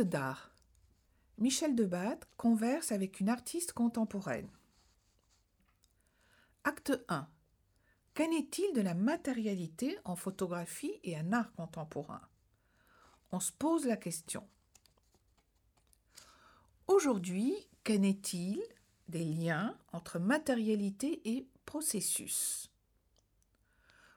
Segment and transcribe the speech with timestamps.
[0.00, 0.50] D'art.
[1.38, 4.48] Michel Debatte converse avec une artiste contemporaine.
[6.64, 7.28] Acte 1.
[8.14, 12.20] Qu'en est-il de la matérialité en photographie et en art contemporain?
[13.30, 14.46] On se pose la question.
[16.86, 17.54] Aujourd'hui,
[17.84, 18.60] qu'en est-il
[19.08, 22.70] des liens entre matérialité et processus?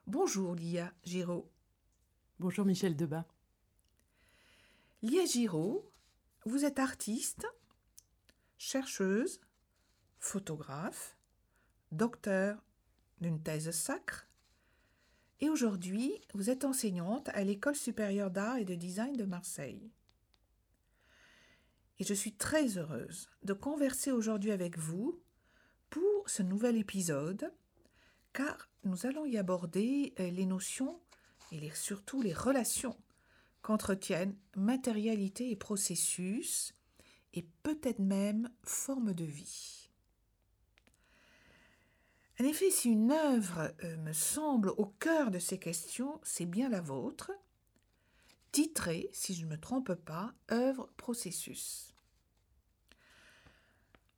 [0.07, 1.49] Bonjour Lia Giraud.
[2.39, 3.25] Bonjour Michel Debat.
[5.03, 5.91] Lia Giraud,
[6.45, 7.47] vous êtes artiste,
[8.59, 9.41] chercheuse,
[10.19, 11.17] photographe,
[11.91, 12.63] docteur
[13.19, 14.27] d'une thèse sacre,
[15.39, 19.89] et aujourd'hui vous êtes enseignante à l'École supérieure d'art et de design de Marseille.
[21.97, 25.19] Et je suis très heureuse de converser aujourd'hui avec vous
[25.89, 27.51] pour ce nouvel épisode,
[28.33, 31.01] car nous allons y aborder euh, les notions
[31.51, 32.95] et surtout les relations
[33.61, 36.73] qu'entretiennent matérialité et processus,
[37.33, 39.89] et peut-être même forme de vie.
[42.39, 46.69] En effet, si une œuvre euh, me semble au cœur de ces questions, c'est bien
[46.69, 47.31] la vôtre,
[48.51, 51.93] titrée, si je ne me trompe pas, œuvre processus.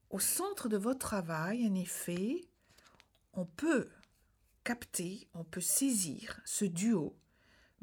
[0.10, 2.42] Au centre de votre travail, en effet,
[3.34, 3.90] on peut
[4.64, 7.18] capter, on peut saisir ce duo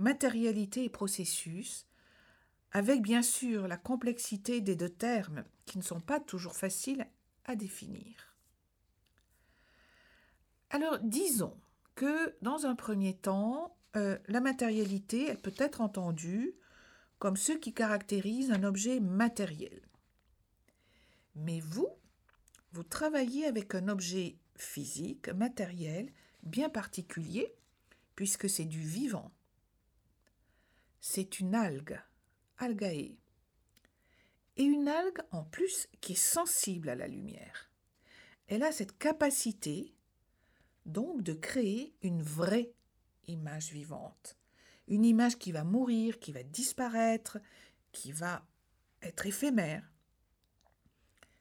[0.00, 1.86] matérialité et processus,
[2.72, 7.06] avec bien sûr la complexité des deux termes qui ne sont pas toujours faciles
[7.44, 8.34] à définir.
[10.70, 11.56] Alors disons
[11.94, 16.54] que dans un premier temps, euh, la matérialité elle peut être entendue
[17.18, 19.82] comme ce qui caractérise un objet matériel.
[21.34, 21.88] Mais vous,
[22.72, 26.10] vous travaillez avec un objet physique, matériel,
[26.42, 27.54] bien particulier,
[28.14, 29.30] puisque c'est du vivant
[31.00, 32.00] c'est une algue,
[32.58, 33.16] algae.
[34.56, 37.70] Et une algue en plus qui est sensible à la lumière.
[38.46, 39.94] Elle a cette capacité
[40.86, 42.72] donc de créer une vraie
[43.26, 44.36] image vivante.
[44.88, 47.38] Une image qui va mourir, qui va disparaître,
[47.92, 48.46] qui va
[49.02, 49.88] être éphémère.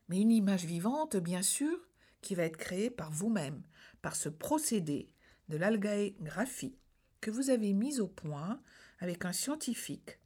[0.07, 1.87] Mais une image vivante, bien sûr,
[2.21, 3.63] qui va être créée par vous-même,
[4.01, 5.11] par ce procédé
[5.49, 6.77] de l'algaégraphie
[7.21, 8.61] que vous avez mis au point
[8.99, 10.19] avec un scientifique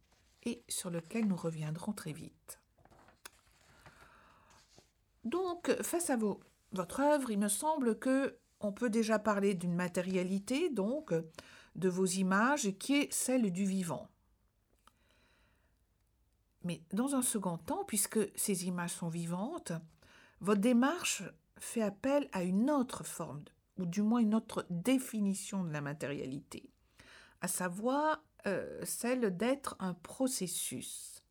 [0.44, 2.60] et sur lequel nous reviendrons très vite.
[5.24, 6.18] Donc, face à
[6.72, 11.12] votre œuvre, il me semble que on peut déjà parler d'une matérialité, donc,
[11.74, 14.08] de vos images, qui est celle du vivant.
[16.62, 19.72] Mais dans un second temps, puisque ces images sont vivantes,
[20.40, 21.22] votre démarche
[21.58, 23.44] fait appel à une autre forme,
[23.78, 26.70] ou du moins une autre définition de la matérialité,
[27.40, 31.22] à savoir euh, celle d'être un processus.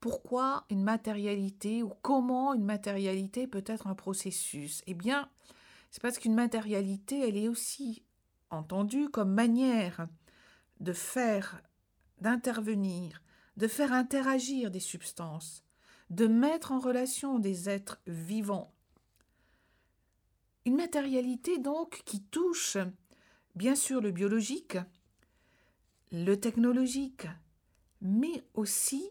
[0.00, 4.82] Pourquoi une matérialité ou comment une matérialité peut être un processus?
[4.86, 5.28] Eh bien,
[5.90, 8.04] c'est parce qu'une matérialité, elle est aussi
[8.50, 10.06] entendue comme manière
[10.80, 11.62] de faire,
[12.20, 13.22] d'intervenir,
[13.56, 15.64] de faire interagir des substances,
[16.10, 18.72] de mettre en relation des êtres vivants.
[20.66, 22.76] Une matérialité donc qui touche
[23.54, 24.76] bien sûr le biologique,
[26.24, 27.26] le technologique,
[28.00, 29.10] mais aussi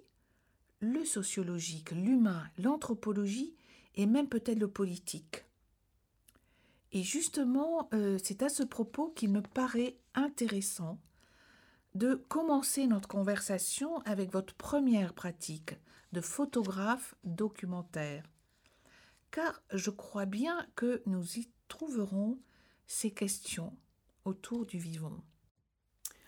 [0.80, 3.56] le sociologique, l'humain, l'anthropologie
[3.94, 5.46] et même peut-être le politique.
[6.92, 11.00] Et justement, euh, c'est à ce propos qu'il me paraît intéressant
[11.94, 15.76] de commencer notre conversation avec votre première pratique
[16.12, 18.24] de photographe documentaire.
[19.30, 22.40] Car je crois bien que nous y trouverons
[22.88, 23.78] ces questions
[24.24, 25.24] autour du vivant.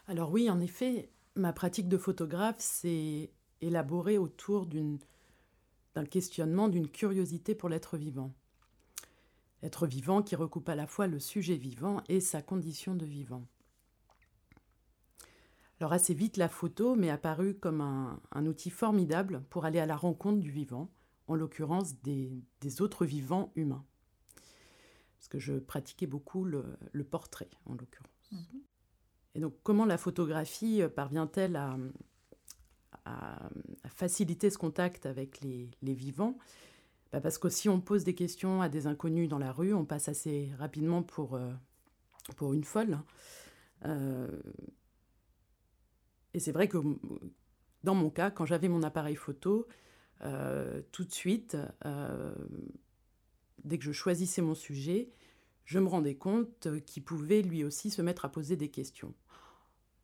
[0.07, 3.29] Alors oui, en effet, ma pratique de photographe s'est
[3.59, 4.97] élaborée autour d'un
[6.09, 8.33] questionnement, d'une curiosité pour l'être vivant.
[9.63, 13.45] Être vivant qui recoupe à la fois le sujet vivant et sa condition de vivant.
[15.79, 19.97] Alors assez vite, la photo m'est apparue comme un, outil formidable pour aller à la
[19.97, 20.89] rencontre du vivant,
[21.27, 22.41] en l'occurrence des,
[22.79, 23.85] autres vivants humains.
[25.17, 28.31] Parce que je pratiquais beaucoup le, portrait, en l'occurrence.
[28.31, 28.61] Mhm.
[29.35, 31.77] Et donc, comment la photographie euh, parvient-elle à,
[33.87, 36.37] faciliter ce contact avec les, vivants?
[37.13, 39.85] Bah, Parce que si on pose des questions à des inconnus dans la rue, on
[39.85, 41.53] passe assez rapidement pour, euh,
[42.35, 42.99] pour une folle.
[43.85, 44.27] Euh,
[46.33, 46.79] et c'est vrai que
[47.83, 49.67] dans mon cas, quand j'avais mon appareil photo,
[50.91, 51.55] tout de suite,
[53.63, 55.11] dès que je choisissais mon sujet,
[55.67, 59.13] je me rendais compte qu'il pouvait lui aussi se mettre à poser des questions.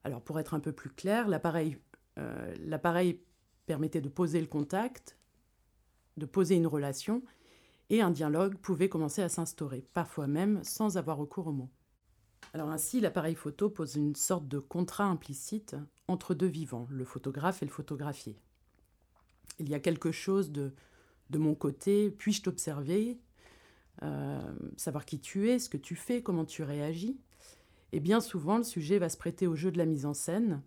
[0.03, 1.79] Alors pour être un peu plus clair, l'appareil,
[2.19, 3.13] euh,
[3.65, 5.17] permettait de poser le contact,
[6.17, 7.23] de poser une relation,
[7.89, 11.71] et un dialogue pouvait commencer à s'instaurer, parfois même sans avoir recours aux mots.
[12.53, 15.77] Alors ainsi, l'appareil photo pose une sorte de contrat implicite
[16.09, 18.37] entre deux vivants, le photographe et le photographié.
[19.59, 20.73] Il y a quelque chose de,
[21.29, 23.17] de mon côté, puis-je t'observer,
[24.75, 27.17] savoir qui tu es, ce que tu fais, comment tu réagis.
[27.93, 30.61] Et bien souvent, le sujet va se prêter au jeu de la mise en scène,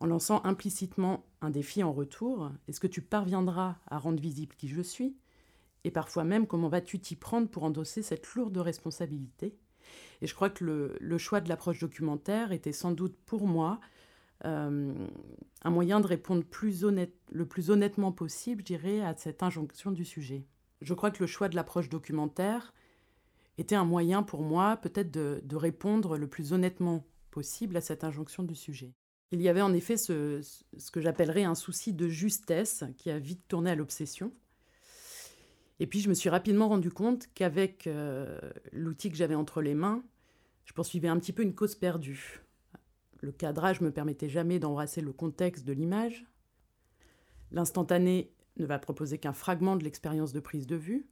[0.00, 2.50] en lançant implicitement un défi en retour.
[2.68, 5.16] Est-ce que tu parviendras à rendre visible qui je suis?
[5.84, 9.56] Et parfois même, comment vas-tu t'y prendre pour endosser cette lourde responsabilité?
[10.20, 13.80] Et je crois que le, choix de l'approche documentaire était sans doute pour moi
[14.44, 14.92] euh,
[15.62, 19.92] un moyen de répondre plus honnête, le plus honnêtement possible, je dirais, à cette injonction
[19.92, 20.44] du sujet.
[20.84, 22.74] Je crois que le choix de l'approche documentaire
[23.56, 28.42] était un moyen pour moi peut-être de, répondre le plus honnêtement possible à cette injonction
[28.42, 28.92] du sujet.
[29.32, 30.40] Il y avait en effet ce,
[30.76, 34.32] ce que j'appellerais un souci de justesse qui a vite tourné à l'obsession.
[35.80, 38.38] Et puis je me suis rapidement rendu compte qu'avec euh,
[38.72, 40.04] l'outil que j'avais entre les mains,
[40.66, 42.42] je poursuivais un petit peu une cause perdue.
[43.20, 46.26] Le cadrage me permettait jamais d'embrasser le contexte de l'image.
[47.50, 51.06] L'instantané ne va proposer qu'un fragment de l'expérience de prise de vue.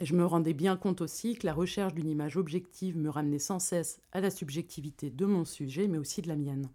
[0.00, 3.38] Et je me rendais bien compte aussi que la recherche d'une image objective me ramenait
[3.38, 6.70] sans cesse à la subjectivité de mon sujet, mais aussi de la mienne.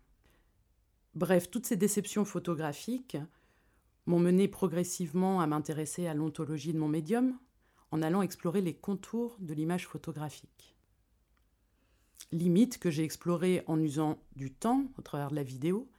[1.15, 3.17] Bref, toutes ces déceptions photographiques
[4.05, 7.37] m'ont mené progressivement à m'intéresser à l'ontologie de mon médium,
[7.91, 10.75] en allant explorer les contours de l'image photographique.
[12.31, 15.89] Limite que j'ai explorée en usant du temps au travers de la vidéo,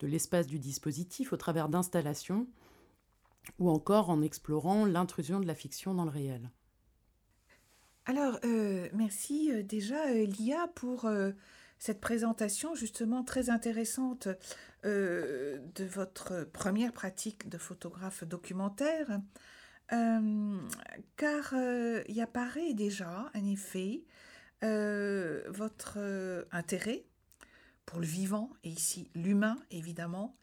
[0.00, 2.46] de l'espace du dispositif au travers d'installations,
[3.58, 6.50] ou encore en explorant l'intrusion de la fiction dans le réel.
[8.06, 11.08] Alors, euh, merci euh, déjà, euh, Lia, pour
[11.78, 14.28] cette présentation justement très intéressante
[14.84, 19.20] euh, de votre première pratique de photographe documentaire,
[19.92, 20.58] euh,
[21.16, 24.04] car euh, il apparaît déjà, en effet,
[24.62, 25.98] votre
[26.50, 27.04] intérêt
[27.84, 30.34] pour le vivant, et ici l'humain évidemment,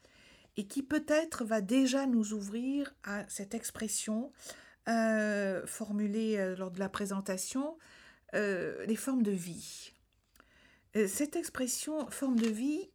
[0.57, 4.31] et qui peut-être va déjà nous ouvrir à cette expression
[5.65, 7.77] formulée lors de la présentation,
[8.33, 9.93] les formes de vie.
[10.95, 12.89] Euh, cette expression forme de vie,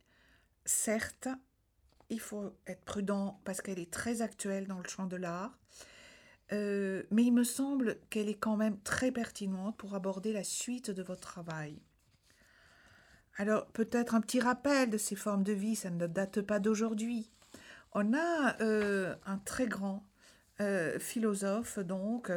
[0.64, 1.29] certes,
[2.11, 5.58] il faut être prudent parce qu'elle est très actuelle dans le champ de l'art,
[6.53, 10.91] euh, mais il me semble qu'elle est quand même très pertinente pour aborder la suite
[10.91, 11.81] de votre travail.
[13.38, 17.31] Alors peut-être un petit rappel de ces formes de vie, ça ne date pas d'aujourd'hui.
[17.98, 20.04] On a euh, un très grand
[20.98, 22.31] philosophe, donc,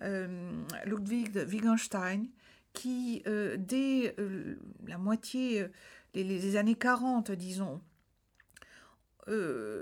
[0.00, 2.28] Ludwig Wittgenstein,
[2.76, 4.56] qui, euh, dès euh,
[4.86, 5.68] la moitié euh,
[6.12, 7.80] des années 40, disons,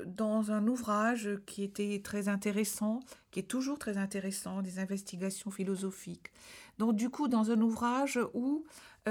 [0.07, 3.01] dans un ouvrage qui était très intéressant,
[3.31, 6.33] qui est toujours très intéressant, des investigations philosophiques.
[6.79, 8.65] Donc du coup, dans un ouvrage où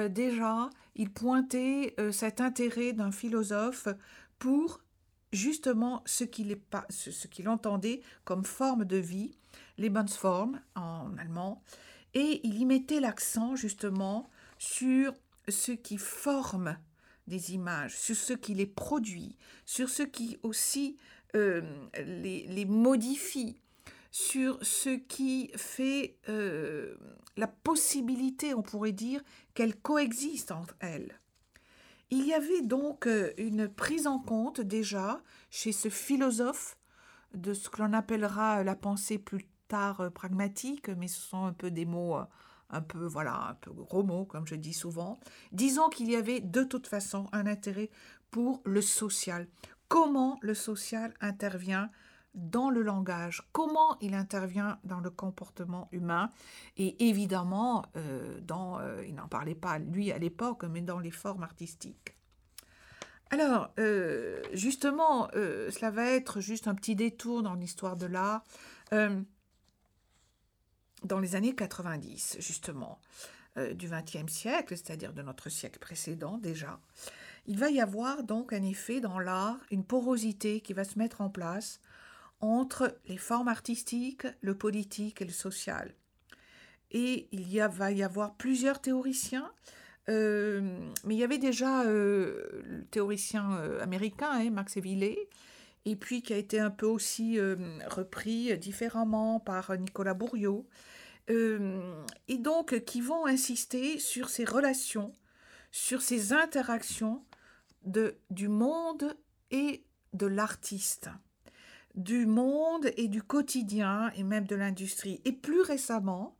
[0.10, 3.88] déjà il pointait cet intérêt d'un philosophe
[4.40, 4.82] pour
[5.34, 6.58] justement ce qu'il
[6.90, 9.32] ce entendait comme forme de vie,
[9.78, 11.62] Lebensform en allemand,
[12.14, 15.14] et il y mettait l'accent justement sur
[15.50, 16.78] ce qui forme
[17.28, 19.36] des images, sur ce qui les produit,
[19.66, 20.98] sur ce qui aussi
[21.36, 21.62] euh,
[22.06, 23.60] les, modifie,
[24.12, 26.96] sur ce qui fait euh,
[27.38, 29.22] la possibilité, on pourrait dire,
[29.56, 31.20] qu'elles coexistent entre elles.
[32.16, 36.78] Il y avait donc euh, une prise en compte déjà chez ce philosophe
[37.34, 41.72] de ce que l'on appellera la pensée plus euh, pragmatique, mais ce sont un peu
[41.72, 42.26] des mots euh,
[42.70, 45.20] un peu, voilà, un peu gros mots, comme je dis souvent.
[45.52, 47.90] Disons qu'il y avait de toute façon un intérêt
[48.30, 49.48] pour le social.
[49.88, 51.90] Comment le social intervient
[52.34, 56.32] dans le langage, comment il intervient dans le comportement humain
[56.78, 61.44] et évidemment, euh, dans, il n'en parlait pas lui à l'époque, mais dans les formes
[61.44, 62.18] artistiques.
[63.30, 63.72] Alors,
[64.54, 68.44] justement, cela va être juste un petit détour dans l'histoire de l'art
[71.04, 73.00] dans les années 90, justement,
[73.58, 76.80] euh, du XXe siècle, c'est-à-dire de notre siècle précédent déjà,
[77.46, 81.22] il va y avoir donc en effet dans l'art une porosité qui va se mettre
[81.22, 81.80] en place
[82.44, 85.94] entre les formes artistiques, le politique et le social.
[86.92, 89.52] Et il y va y avoir plusieurs théoriciens,
[90.10, 90.62] euh,
[91.06, 95.30] mais il y avait déjà euh, le théoricien américain, hein, Max Evillé,
[95.86, 100.68] et puis qui a été un peu aussi repris différemment par Nicolas Bourriot,
[101.30, 105.14] euh, et donc qui vont insister sur ces relations,
[105.72, 107.24] sur ces interactions
[107.86, 109.16] de, du monde
[109.52, 111.10] et de l'artiste.
[111.96, 115.22] Du monde et du quotidien et même de l'industrie.
[115.26, 116.36] Et plus récemment,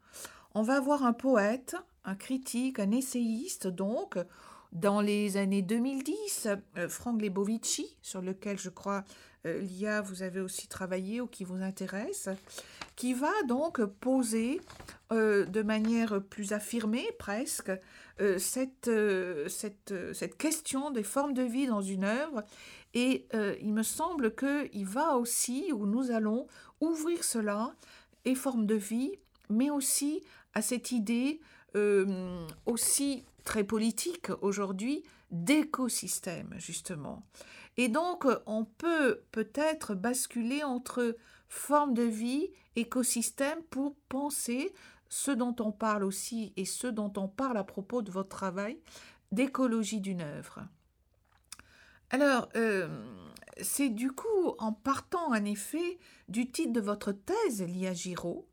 [0.56, 4.18] on va avoir un poète, un critique, un essayiste donc,
[4.72, 9.04] dans les années 2010, euh, Frank Lebovici, sur lequel je crois
[9.46, 12.30] euh, Lia vous avez aussi travaillé ou qui vous intéresse,
[12.96, 14.62] qui va donc poser
[15.12, 17.72] euh, de manière plus affirmée presque
[18.38, 18.92] cette,
[19.48, 22.44] cette, cette question des formes de vie dans une œuvre.
[22.94, 23.28] Et
[23.62, 26.48] il me semble qu'il va aussi, ou nous allons,
[26.80, 27.74] ouvrir cela,
[28.26, 29.12] et formes de vie,
[29.50, 30.24] mais aussi
[30.54, 31.40] à cette idée
[32.66, 37.24] aussi très politique aujourd'hui d'écosystème, justement.
[37.78, 41.18] Et donc, on peut peut-être basculer entre
[41.50, 44.74] forme de vie, écosystème, pour penser
[45.10, 48.80] ce dont on parle aussi et ce dont on parle à propos de votre travail,
[49.32, 50.62] d'écologie d'une œuvre.
[52.14, 52.88] Alors, euh,
[53.60, 58.48] c'est du coup en partant en effet du titre de votre thèse, Lia Giraud,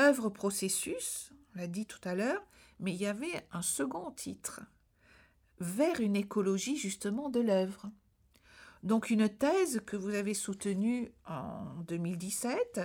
[0.00, 2.42] œuvre processus, on l'a dit tout à l'heure,
[2.80, 4.62] mais il y avait un second titre,
[5.60, 7.88] vers une écologie justement de l'œuvre.
[8.82, 12.80] Donc une thèse que vous avez soutenue en 2017,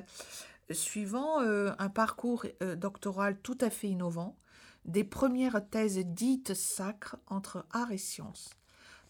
[0.69, 4.37] suivant euh, un parcours euh, doctoral tout à fait innovant,
[4.85, 8.51] des premières thèses dites sacres entre art et science.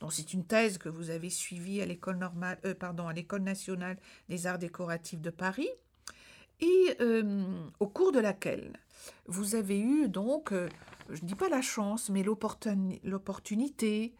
[0.09, 2.19] C'est une thèse que vous avez suivie à l'école
[2.65, 3.97] euh, nationale
[4.29, 5.69] des arts décoratifs de Paris,
[6.59, 6.97] et
[7.79, 8.73] au cours de laquelle
[9.25, 10.69] vous avez eu donc, euh,
[11.09, 14.13] je ne dis pas la chance, mais l'opportunité,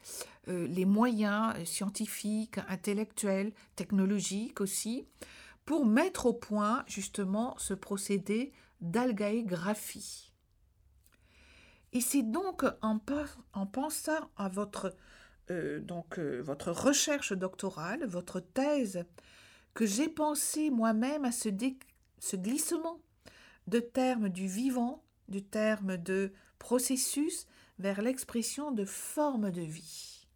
[0.47, 5.05] euh, les moyens scientifiques, intellectuels, technologiques aussi,
[5.65, 10.31] pour mettre au point justement ce procédé d'algaégraphie.
[11.93, 14.95] Et c'est donc en, pensant à votre,
[15.49, 19.05] euh, donc, votre recherche doctorale, votre thèse,
[19.73, 23.01] que j'ai pensé moi-même à ce glissement
[23.67, 27.47] de termes du vivant, du terme de processus
[27.79, 30.27] vers l'expression de forme de vie.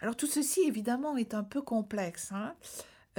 [0.00, 2.54] Alors tout ceci évidemment est un peu complexe, hein,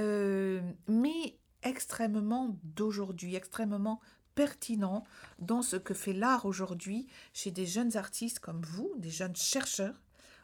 [0.00, 4.00] euh, mais extrêmement d'aujourd'hui, extrêmement
[4.36, 5.02] pertinent
[5.40, 10.00] dans ce que fait l'art aujourd'hui chez des jeunes artistes comme vous, des jeunes chercheurs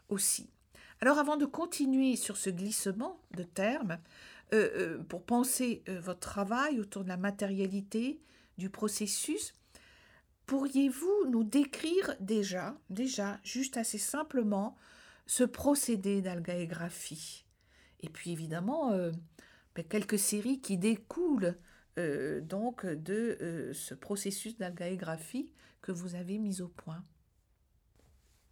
[0.09, 0.49] aussi.
[0.99, 3.97] Alors avant de continuer sur ce glissement de termes,
[4.53, 8.19] euh, euh, pour penser euh, votre travail autour de la matérialité,
[8.57, 9.55] du processus,
[10.45, 14.75] pourriez-vous nous décrire déjà, déjà, juste assez simplement,
[15.25, 17.45] ce procédé d'algaégraphie
[18.01, 18.91] Et puis évidemment,
[19.75, 21.57] ben, quelques séries qui découlent
[21.97, 25.49] donc de ce processus d'algaégraphie
[25.81, 27.03] que vous avez mis au point.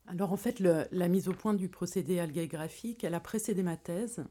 [0.08, 4.24] Alors en fait, la mise au point du procédé algaégraphique, elle a précédé ma thèse.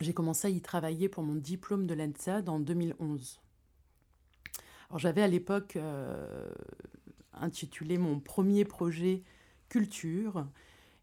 [0.00, 3.40] J'ai commencé à y travailler pour mon diplôme de l'ENSAD en 2011.
[4.88, 6.50] Alors j'avais à l'époque euh,
[7.34, 9.22] intitulé mon premier projet
[9.68, 10.46] Culture.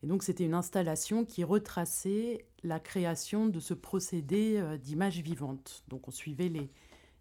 [0.03, 5.83] Et donc c'était une installation qui retraçait la création de ce procédé euh, d'image vivante.
[5.87, 6.69] Donc on suivait les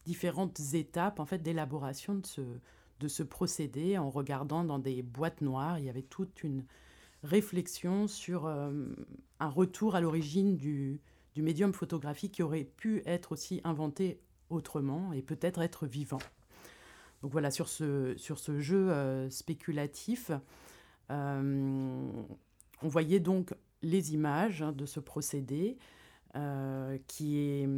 [0.09, 2.41] différentes étapes en fait d'élaboration de ce,
[2.99, 5.79] de ce procédé en regardant dans des boîtes noires.
[5.79, 6.65] Il y avait toute une
[7.23, 8.87] réflexion sur euh,
[9.39, 11.03] un retour à l'origine du,
[11.35, 16.23] du médium photographique qui aurait pu être aussi inventé autrement et peut-être être vivant.
[17.21, 20.31] Donc voilà, sur ce, sur ce jeu euh, spéculatif,
[21.11, 22.11] euh,
[22.81, 25.77] on voyait donc les images hein, de ce procédé
[27.09, 27.69] qui, est,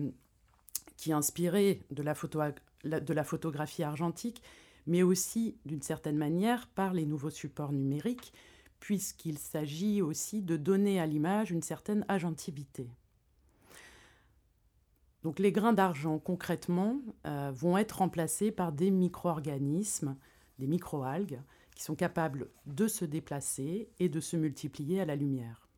[0.97, 4.43] qui est inspiré de la, photographie argentique,
[4.87, 8.33] mais aussi d'une certaine manière par les nouveaux supports numériques,
[8.81, 12.89] puisqu'il s'agit aussi de donner à l'image une certaine agentivité.
[15.23, 20.17] Donc les grains d'argent, concrètement, euh, vont être remplacés par des micro-organismes,
[20.59, 21.41] des micro-algues,
[21.75, 25.70] qui sont capables de se déplacer et de se multiplier à la lumière.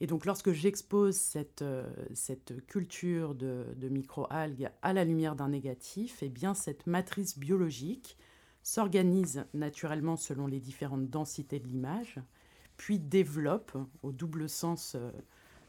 [0.00, 5.48] Et donc lorsque j'expose cette, euh, cette culture de, de micro-algues à la lumière d'un
[5.48, 8.16] négatif, eh bien cette matrice biologique
[8.62, 12.20] s'organise naturellement selon les différentes densités de l'image,
[12.76, 15.10] puis développe, au double sens euh,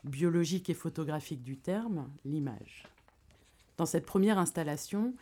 [0.04, 2.84] biologique et photographique du terme, l'image.
[3.78, 5.14] Dans cette première installation,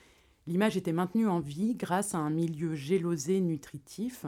[0.48, 4.26] l'image était maintenue en vie grâce à un milieu gélosé nutritif,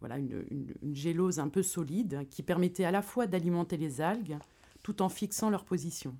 [0.00, 0.44] voilà, une,
[0.82, 4.38] une, gélose un peu solide qui permettait à la fois d'alimenter les algues
[4.82, 6.16] tout en fixant leur position.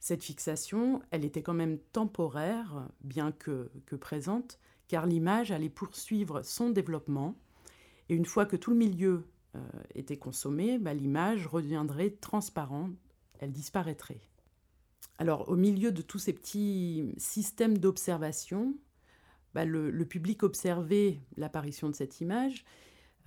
[0.00, 6.42] Cette fixation, elle était quand même temporaire, bien que, que présente, car l'image allait poursuivre
[6.42, 7.36] son développement,
[8.08, 9.24] et une fois que tout le milieu
[9.94, 12.92] était consommée, bah, l'image reviendrait transparente,
[13.38, 14.20] elle disparaîtrait.
[15.18, 18.74] Alors au milieu de tous ces petits systèmes d'observation,
[19.54, 22.64] bah, le, public observait l'apparition de cette image,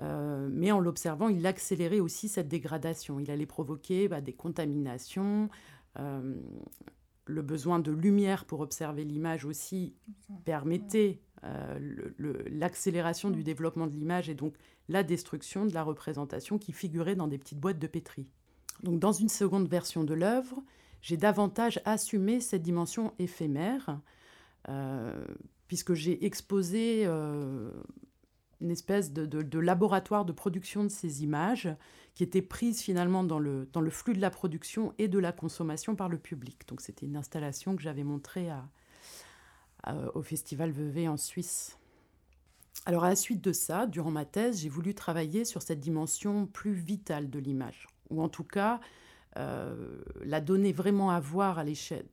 [0.01, 3.19] euh, mais en l'observant, il accélérait aussi cette dégradation.
[3.19, 5.49] Il allait provoquer bah, des contaminations.
[5.99, 6.35] Euh,
[7.25, 9.93] le besoin de lumière pour observer l'image aussi
[10.45, 11.79] permettait euh,
[12.47, 14.55] l'accélération du développement de l'image et donc
[14.89, 18.27] la destruction de la représentation qui figurait dans des petites boîtes de pétri.
[18.81, 20.61] Donc dans une seconde version de l'œuvre,
[21.01, 23.99] j'ai davantage assumé cette dimension éphémère
[25.67, 27.71] puisque j'ai exposé euh,
[28.61, 31.69] une espèce de, laboratoire de production de ces images
[32.15, 35.31] qui étaient prises finalement dans le, dans le flux de la production et de la
[35.31, 36.67] consommation par le public.
[36.67, 38.49] Donc c'était une installation que j'avais montrée
[40.13, 41.77] au Festival Vevey en Suisse.
[42.85, 46.45] Alors à la suite de ça, durant ma thèse, j'ai voulu travailler sur cette dimension
[46.45, 48.79] plus vitale de l'image, ou en tout cas
[49.35, 52.05] la donner vraiment à voir à l'échelle,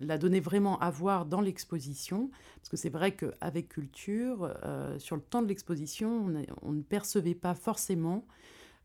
[0.00, 5.16] la donner vraiment à voir dans l'exposition, parce que c'est vrai qu'avec culture, euh, sur
[5.16, 6.26] le temps de l'exposition,
[6.62, 8.24] on, ne percevait pas forcément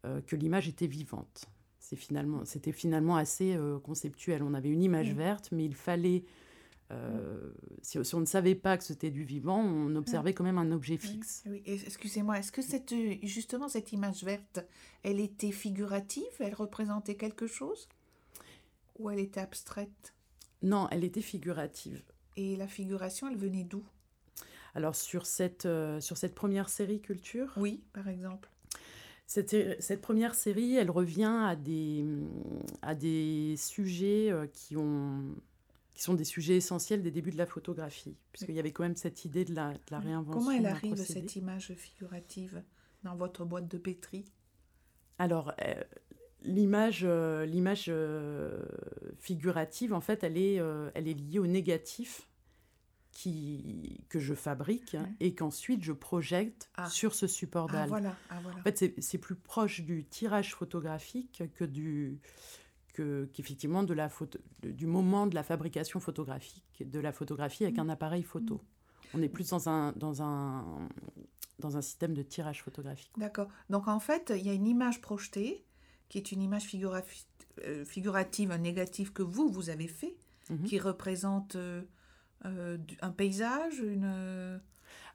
[0.06, 1.46] euh, que l'image était vivante.
[1.80, 4.42] C'est finalement, c'était finalement assez conceptuel.
[4.42, 6.24] On avait une image verte, mais il fallait
[6.92, 7.52] euh,
[7.82, 10.98] si, on ne savait pas que c'était du vivant, on observait quand même un objet
[10.98, 11.44] fixe.
[11.48, 14.60] Oui, excusez-moi, est-ce que cette, justement cette image verte,
[15.04, 16.24] elle était figurative?
[16.40, 17.90] Elle représentait quelque chose?
[19.00, 20.14] Ou elle était abstraite?
[20.62, 22.04] Non, elle était figurative.
[22.38, 23.84] Et la figuration, elle venait d'où?
[24.76, 27.52] Alors sur cette, euh, sur cette première série Culture?
[27.58, 28.50] Oui, par exemple.
[29.26, 32.06] Cette, cette, première série, elle revient à des,
[32.84, 35.36] à des sujets euh, qui ont
[35.96, 38.98] qui sont des sujets essentiels des débuts de la photographie, puisqu'il y avait quand même
[38.98, 40.40] cette idée de la, de la réinvention.
[40.40, 42.62] Comment elle arrive, cette image figurative,
[43.04, 44.26] dans votre boîte de pétri?
[45.18, 45.74] Alors, euh,
[46.44, 48.66] l'image euh, l'image euh,
[49.20, 50.56] figurative, en fait, elle est,
[50.94, 52.28] elle est liée au négatif
[53.12, 56.90] qui, que je fabrique et qu'ensuite je projette ah.
[56.90, 57.86] sur ce support d'algue.
[57.86, 58.16] Ah, voilà.
[58.30, 58.60] Ah, voilà.
[58.60, 62.20] En fait, c'est plus proche du tirage photographique que du
[62.96, 67.90] qu'effectivement de la photo, du moment de la fabrication photographique, de la photographie avec un
[67.90, 68.62] appareil photo.
[69.14, 70.90] On est plus dans un, dans un,
[71.60, 73.12] dans un système de tirage photographique.
[73.18, 73.48] D'accord.
[73.70, 75.66] Donc en fait, il y a une image projetée
[76.10, 76.68] qui est une image
[77.64, 80.16] euh, figurative, un négatif que vous, vous avez fait,
[80.50, 80.64] mhm.
[80.64, 81.82] qui représente euh,
[82.46, 84.60] euh, un paysage, une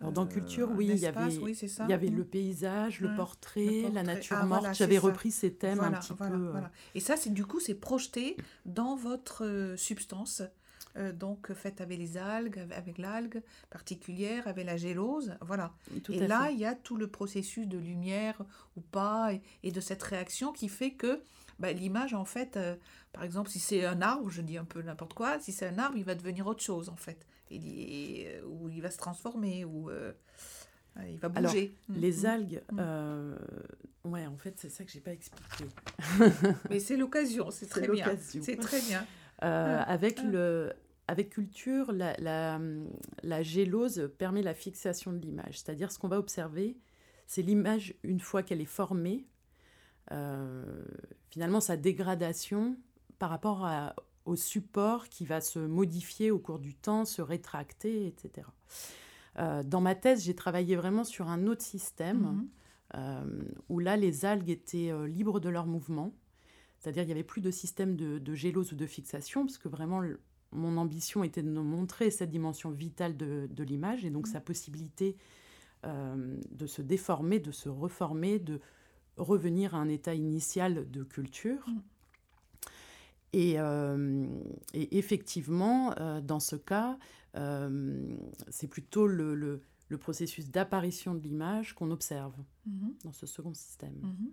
[0.01, 4.39] dans culture, oui, il y avait, il y avait le paysage, le, portrait, la nature
[4.41, 4.75] ah, morte.
[4.75, 6.25] J'avais repris ces thèmes un petit peu.
[6.25, 6.61] Euh.
[6.95, 10.43] Et ça, c'est du coup, c'est projeté dans votre euh, substance.
[10.97, 15.73] Euh, donc faite avec les algues, avec l'algue particulière, avec la gélose, voilà.
[16.09, 18.43] et là, il y a tout le processus de lumière
[18.77, 19.31] ou pas,
[19.63, 21.23] et, de cette réaction qui fait que
[21.61, 22.59] bah, l'image, en fait,
[23.13, 25.79] par exemple, si c'est un arbre, je dis un peu n'importe quoi, si c'est un
[25.79, 27.25] arbre, il va devenir autre chose, en fait.
[27.53, 30.13] Euh, où il va se transformer, ou euh,
[31.09, 31.75] il va bouger.
[31.89, 32.79] Mm, les mm, algues, mm.
[32.79, 33.39] euh,
[34.05, 35.65] ouais, en fait, c'est ça que j'ai pas expliqué.
[36.71, 38.17] Mais c'est l'occasion, c'est très bien.
[38.21, 39.05] C'est très bien.
[39.41, 40.73] avec le,
[41.09, 42.61] avec culture, la, la,
[43.25, 45.59] la, gélose permet la fixation de l'image.
[45.59, 46.77] C'est-à-dire, ce qu'on va observer,
[47.27, 49.27] c'est l'image, une fois qu'elle est formée,
[51.31, 52.77] finalement, sa dégradation
[53.19, 58.07] par rapport à, au support qui va se modifier au cours du temps, se rétracter,
[58.07, 58.47] etc.
[59.39, 62.49] Euh, dans ma thèse, j'ai travaillé vraiment sur un autre système mhm.
[62.97, 66.13] euh, où là, les algues étaient euh, libres de leur mouvement.
[66.79, 69.69] C'est-à-dire, il n'y avait plus de système de, de, gélose ou de fixation, parce que
[69.69, 70.03] vraiment,
[70.53, 74.33] mon ambition était de nous montrer cette dimension vitale de, de l'image et donc mhm.
[74.33, 75.17] sa possibilité
[75.83, 78.61] de se déformer, de se reformer, de
[79.17, 81.67] revenir à un état initial de culture.
[81.69, 81.83] Mhm.
[83.33, 83.59] Et,
[84.73, 86.99] effectivement, euh, dans ce cas,
[87.37, 88.17] euh,
[88.49, 92.35] c'est plutôt le, le, processus d'apparition de l'image qu'on observe
[92.67, 92.95] mhm.
[93.05, 93.95] dans ce second système.
[94.03, 94.31] Mhm.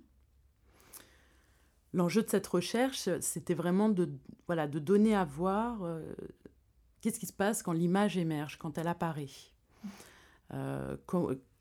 [1.94, 4.10] L'enjeu de cette recherche, c'était vraiment de,
[4.46, 6.00] voilà, de donner à voir
[7.02, 9.30] qu'est-ce qui se passe quand l'image émerge, quand elle apparaît.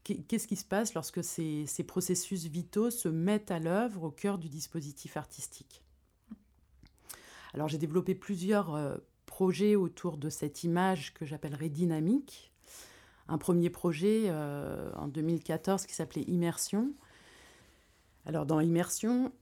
[0.05, 4.39] Qu'est-ce qui se passe lorsque ces, ces processus vitaux se mettent à l'œuvre au cœur
[4.39, 5.86] du dispositif artistique
[7.57, 12.53] alors j'ai développé plusieurs euh, projets autour de cette image que j'appellerais dynamique.
[13.29, 16.93] Un premier projet euh, en 2014 qui s'appelait Immersion.
[18.27, 19.33] Alors dans Immersion,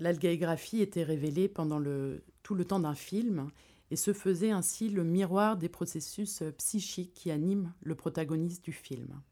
[0.00, 3.48] l'algaégraphie était révélée pendant le, tout le temps d'un film
[3.92, 8.72] et se faisait ainsi le miroir des processus euh, psychiques qui animent le protagoniste du
[8.72, 9.22] film.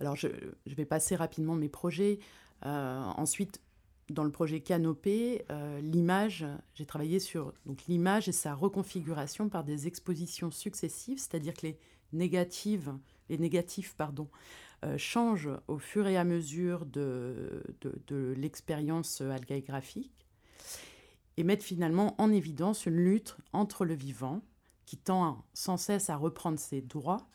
[0.00, 0.28] Alors je,
[0.64, 2.18] je vais passer rapidement mes projets.
[2.62, 3.60] ensuite,
[4.10, 5.44] dans le projet Canopée,
[5.82, 7.52] l'image, j'ai travaillé sur
[7.88, 11.78] l'image et sa reconfiguration par des expositions successives, c'est-à-dire que les
[12.12, 12.94] négatives,
[13.28, 14.28] les négatifs pardon,
[14.96, 20.18] changent au fur et à mesure de, de, de l'expérience algaïgraphique
[21.38, 24.42] et mettent finalement en évidence une lutte entre le vivant,
[24.86, 27.28] qui tend sans cesse à reprendre ses droits,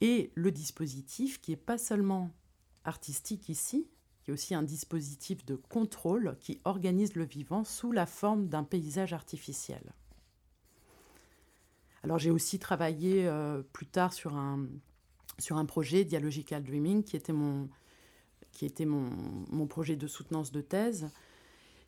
[0.00, 2.30] et le dispositif qui n'est pas seulement
[2.84, 3.86] artistique ici,
[4.28, 8.62] qui est aussi un dispositif de contrôle qui organise le vivant sous la forme d'un
[8.62, 9.80] paysage artificiel.
[12.02, 14.66] Alors j'ai aussi travaillé euh, plus tard sur un,
[15.38, 17.70] sur un projet, Dialogical Dreaming, qui était mon,
[18.52, 19.08] qui était mon,
[19.48, 21.08] mon projet de soutenance de thèse,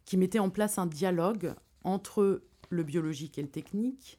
[0.06, 4.18] qui mettait en place un dialogue entre le biologique et le technique,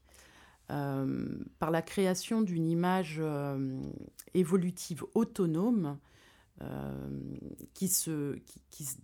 [0.69, 3.81] euh, par la création d'une image euh,
[4.35, 5.97] évolutive autonome
[7.73, 8.35] qui, se,
[8.69, 8.95] qui, se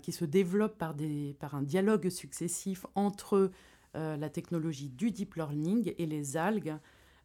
[0.00, 3.50] qui, se développe par, des, par un dialogue successif entre
[3.94, 6.76] la technologie du deep learning et les algues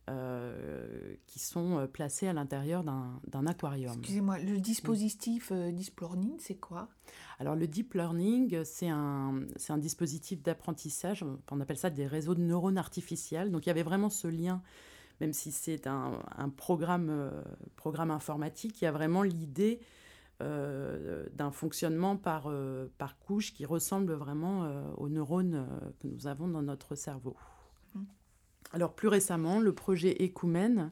[0.09, 3.93] euh, qui sont euh, placés à l'intérieur d'un aquarium.
[3.99, 6.89] Excusez-moi, le dispositif euh, Deep Learning, c'est quoi?
[7.39, 12.41] Alors le Deep Learning, c'est un, un dispositif d'apprentissage, on appelle ça des réseaux de
[12.41, 13.49] neurones artificiels.
[13.49, 14.61] Donc il y avait vraiment ce lien,
[15.21, 17.31] même si c'est un, un, programme,
[17.75, 19.79] programme informatique, il y a vraiment l'idée
[20.39, 22.51] d'un fonctionnement par,
[22.97, 25.65] par couche qui ressemble vraiment aux neurones
[26.01, 27.37] que nous avons dans notre cerveau.
[28.73, 30.91] Alors plus récemment, le projet Ecumen,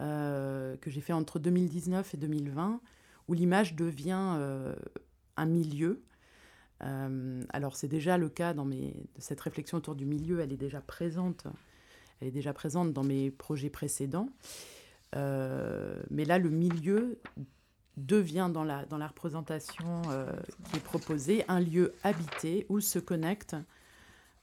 [0.00, 2.80] euh, que j'ai fait entre 2019 et 2020,
[3.28, 4.74] où l'image devient euh,
[5.36, 6.02] un milieu.
[6.82, 10.56] Euh, alors c'est déjà le cas dans mes, cette réflexion autour du milieu, elle est
[10.56, 11.46] déjà présente,
[12.22, 14.28] elle est déjà présente dans mes projets précédents.
[15.14, 17.18] mais là, le milieu
[17.98, 20.00] devient dans la, dans la représentation
[20.64, 23.56] qui est proposée un lieu habité où se connectent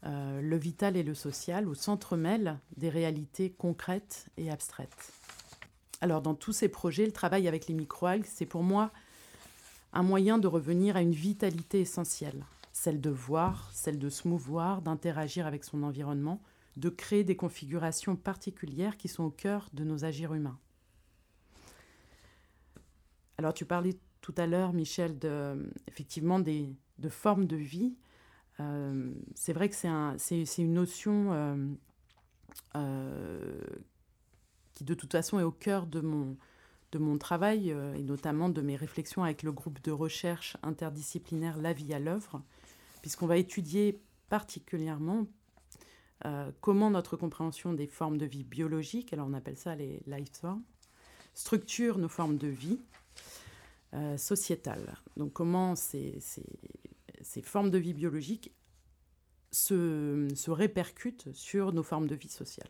[0.05, 5.11] euh, le vital et le social, où s'entremêlent des réalités concrètes et abstraites.
[5.99, 8.91] Alors dans tous ces projets, le travail avec les microalgues, c'est pour moi
[9.91, 14.81] un moyen de revenir à une vitalité essentielle, celle de voir, celle de se mouvoir,
[14.81, 16.41] d'interagir avec son environnement,
[16.77, 20.59] de créer des configurations particulières qui sont au cœur de nos agirs humains.
[23.37, 27.95] Alors tu parlais tout à l'heure, Michel, de, effectivement des, de formes de vie.
[28.59, 31.55] Euh, c'est vrai que c'est une notion euh,
[32.75, 33.61] euh,
[34.73, 36.37] qui de toute façon est au cœur de mon,
[36.91, 41.73] de mon travail et notamment de mes réflexions avec le groupe de recherche interdisciplinaire La
[41.73, 42.41] vie à l'œuvre,
[43.01, 45.27] puisqu'on va étudier particulièrement
[46.61, 50.63] comment notre compréhension des formes de vie biologiques, alors on appelle ça les life forms,
[51.33, 52.79] structure nos formes de vie
[54.17, 54.97] sociétales.
[55.17, 56.19] Donc comment ces,
[57.43, 58.51] formes de vie biologiques
[59.51, 62.69] se, répercutent sur nos formes de vie sociale.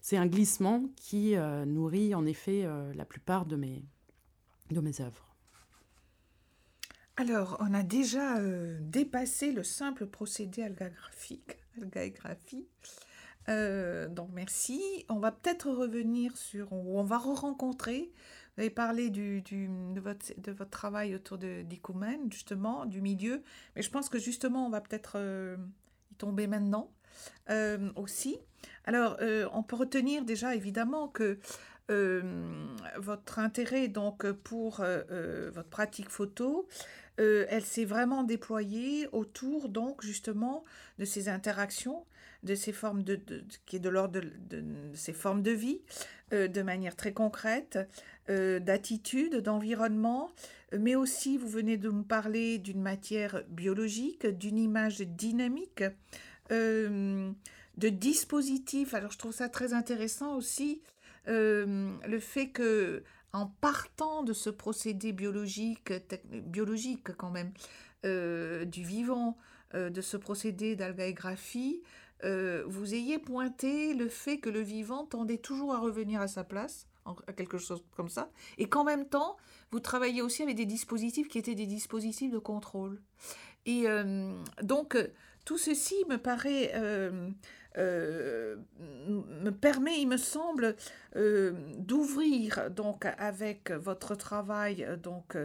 [0.00, 3.82] C'est un glissement qui euh, nourrit en effet euh, la plupart de mes
[5.00, 5.31] œuvres.
[7.16, 12.66] Alors, on a déjà euh, dépassé le simple procédé algagraphique, algagraphie.
[13.48, 14.80] donc merci.
[15.08, 18.12] On va peut-être revenir sur, on va re-rencontrer
[18.56, 21.64] vous avez parlé du, de, votre, travail autour de
[22.30, 23.42] justement, du milieu.
[23.74, 25.56] Mais je pense que justement, on va peut-être euh,
[26.10, 26.92] y tomber maintenant
[27.48, 28.38] euh, aussi.
[28.84, 31.38] Alors, euh, on peut retenir déjà évidemment que
[32.96, 36.66] votre intérêt donc pour votre pratique photo,
[37.18, 40.64] elle s'est vraiment déployée autour donc justement
[40.98, 42.04] de ces interactions
[42.42, 43.20] de ces formes de,
[43.66, 44.20] qui est de l'ordre
[44.50, 45.82] de, ces formes de vie
[46.32, 47.78] de manière très concrète
[48.30, 50.30] euh, d'attitude, d'environnement,
[50.78, 55.82] mais aussi vous venez de nous parler d'une matière biologique, d'une image dynamique,
[56.52, 57.32] euh,
[57.78, 58.94] de dispositifs.
[58.94, 60.82] Alors je trouve ça très intéressant aussi
[61.26, 65.92] euh, le fait que en partant de ce procédé biologique,
[66.30, 67.52] biologique quand même,
[68.04, 69.36] du vivant,
[69.74, 71.82] de ce procédé d'algaégraphie,
[72.22, 76.86] vous ayez pointé le fait que le vivant tendait toujours à revenir à sa place,
[77.36, 79.36] quelque chose comme ça, et qu'en même temps,
[79.70, 83.00] vous travaillez aussi avec des dispositifs qui étaient des dispositifs de contrôle.
[83.66, 84.96] Et euh, donc,
[85.44, 86.72] tout ceci me paraît,
[87.78, 90.76] euh, euh, me permet, il me semble,
[91.78, 95.36] d'ouvrir donc avec votre travail donc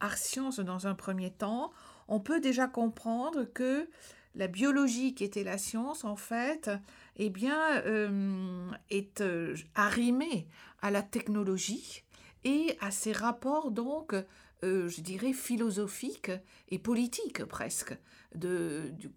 [0.00, 1.72] art science dans un premier temps.
[2.08, 3.88] On peut déjà comprendre que
[4.34, 6.68] la biologie qui était la science, en fait,
[7.16, 10.48] eh bien, euh, est euh, arrimée
[10.82, 12.02] à la technologie
[12.42, 14.14] et à ses rapports donc
[14.62, 16.30] je dirais, philosophique
[16.70, 17.94] et politique presque,
[18.34, 19.10] de, du,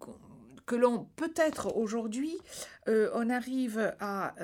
[0.68, 2.38] que l'on peut-être aujourd'hui,
[2.86, 4.34] on arrive à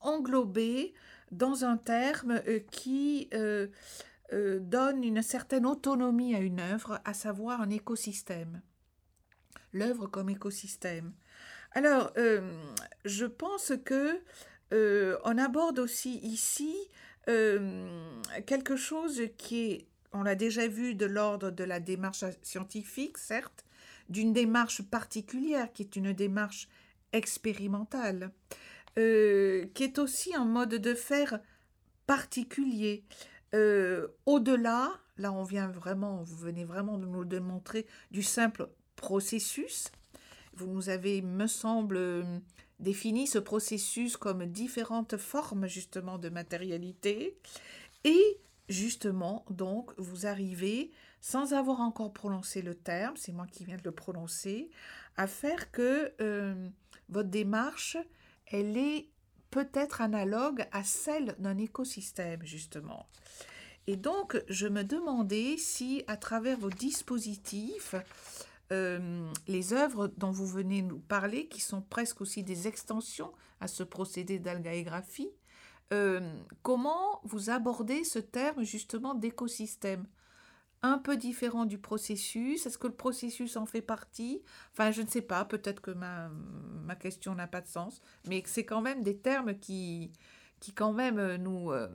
[0.00, 0.94] englober
[1.30, 3.28] dans un terme qui
[4.32, 8.62] donne une certaine autonomie à une œuvre, à savoir un écosystème.
[9.72, 11.12] L'œuvre comme écosystème.
[11.72, 12.12] Alors,
[13.04, 14.20] je pense que
[14.72, 16.76] euh, on aborde aussi ici
[17.28, 23.18] euh, quelque chose qui est, on l'a déjà vu, de l'ordre de la démarche scientifique,
[23.18, 23.64] certes,
[24.10, 26.68] d'une démarche particulière qui est une démarche
[27.12, 28.32] expérimentale,
[28.98, 31.40] euh, qui est aussi un mode de faire
[32.06, 33.04] particulier.
[34.26, 39.90] Au-delà, là on vient vraiment, vous venez vraiment de nous démontrer du simple processus.
[40.54, 42.24] Vous nous avez, me semble,
[42.80, 47.38] définit ce processus comme différentes formes justement de matérialité
[48.04, 53.76] et justement donc vous arrivez sans avoir encore prononcé le terme, c'est moi qui viens
[53.76, 54.70] de le prononcer,
[55.16, 56.68] à faire que euh,
[57.08, 57.96] votre démarche,
[58.46, 59.08] elle est
[59.50, 63.06] peut-être analogue à celle d'un écosystème justement.
[63.86, 67.94] Et donc je me demandais si à travers vos dispositifs,
[68.72, 73.66] euh, les œuvres dont vous venez nous parler, qui sont presque aussi des extensions à
[73.66, 75.30] ce procédé d'algaégraphie,
[75.92, 76.20] euh,
[76.62, 80.06] comment vous abordez ce terme justement d'écosystème?
[80.82, 84.42] Un peu différent du processus Est-ce que le processus en fait partie?
[84.72, 86.30] Enfin, je ne sais pas, peut-être que ma,
[86.84, 90.12] ma question n'a pas de sens, mais c'est quand même des termes qui,
[90.58, 91.88] qui quand même nous, euh,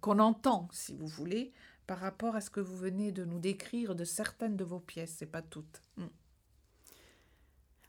[0.00, 1.52] qu'on entend, si vous voulez,
[1.86, 5.16] par rapport à ce que vous venez de nous décrire de certaines de vos pièces,
[5.18, 5.82] c'est pas toutes.
[5.96, 6.06] Hmm.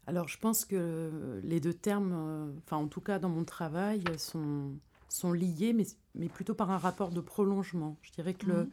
[0.07, 4.03] Alors je pense que les deux termes, euh, enfin en tout cas dans mon travail,
[4.17, 4.73] sont,
[5.07, 5.85] sont liés, mais,
[6.15, 7.97] mais plutôt par un rapport de prolongement.
[8.01, 8.53] Je dirais que mhm.
[8.53, 8.69] le,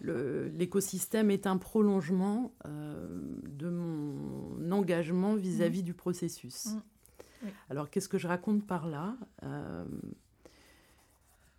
[0.00, 3.06] l'écosystème est un prolongement euh,
[3.48, 5.84] de mon engagement vis-à-vis mhm.
[5.84, 6.66] du processus.
[7.42, 7.50] Mhm.
[7.70, 9.16] Alors qu'est-ce que je raconte par là?
[9.42, 9.84] Euh,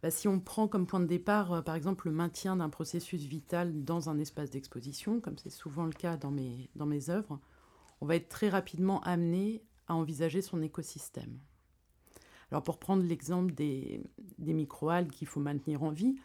[0.04, 3.24] bah, si on prend comme point de départ, euh, par exemple, le maintien d'un processus
[3.24, 7.40] vital dans un espace d'exposition, comme c'est souvent le cas dans mes, dans mes œuvres,
[8.02, 11.40] on va être très rapidement amené à envisager son écosystème.
[12.52, 14.02] Alors pour prendre l'exemple des,
[14.38, 16.16] des microalgues qu'il faut maintenir en vie,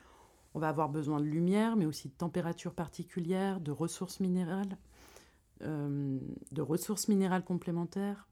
[0.54, 4.76] on va avoir besoin de lumière, mais aussi de température particulière, de ressources minérales,
[5.62, 6.18] euh,
[6.50, 8.26] de ressources minérales complémentaires,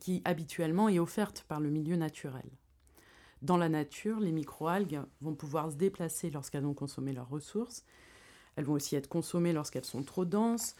[0.00, 2.48] qui habituellement est offerte par le milieu naturel.
[3.42, 7.84] Dans la nature, les microalgues vont pouvoir se déplacer lorsqu'elles ont consommé leurs ressources.
[8.54, 10.76] Elles vont aussi être consommées lorsqu'elles sont trop denses,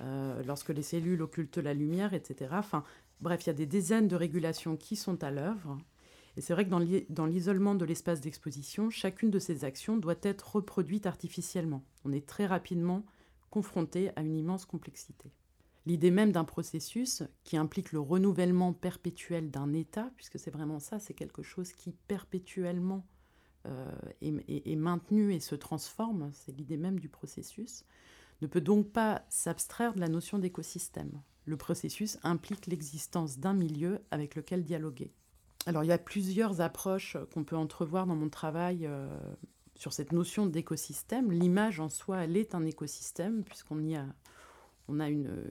[0.00, 2.50] euh, lorsque les cellules occultent la lumière, etc.
[2.52, 2.84] Enfin,
[3.20, 5.78] bref, il y a des dizaines de régulations qui sont à l'œuvre.
[6.36, 10.56] Et c'est vrai que dans l'isolement de l'espace d'exposition, chacune de ces actions doit être
[10.56, 11.82] reproduite artificiellement.
[12.04, 13.04] On est très rapidement
[13.50, 15.32] confronté à une immense complexité.
[15.86, 20.98] L'idée même d'un processus qui implique le renouvellement perpétuel d'un état, puisque c'est vraiment ça,
[20.98, 23.06] c'est quelque chose qui perpétuellement
[23.66, 27.84] euh, est, maintenu et se transforme, c'est l'idée même du processus,
[28.42, 31.22] ne peut donc pas s'abstraire de la notion d'écosystème.
[31.46, 35.12] Le processus implique l'existence d'un milieu avec lequel dialoguer.
[35.66, 39.08] Alors il y a plusieurs approches qu'on peut entrevoir dans mon travail euh,
[39.74, 41.32] sur cette notion d'écosystème.
[41.32, 44.06] L'image en soi, elle est un écosystème puisqu'on y a
[44.88, 45.44] on a une,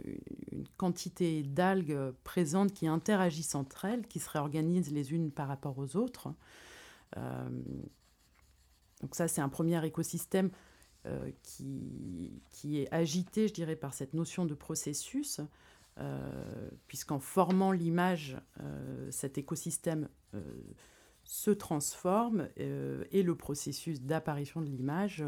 [0.77, 5.97] quantité d'algues présentes qui interagissent entre elles, qui se réorganisent les unes par rapport aux
[5.97, 6.29] autres.
[7.17, 7.49] Euh,
[9.01, 10.51] donc ça, c'est un premier écosystème
[11.05, 15.43] euh, qui, qui, est agité, je dirais, par cette notion de processus, euh,
[16.87, 18.37] puisqu'en formant l'image,
[19.11, 20.09] cet écosystème
[21.23, 25.23] se transforme et le processus d'apparition de l'image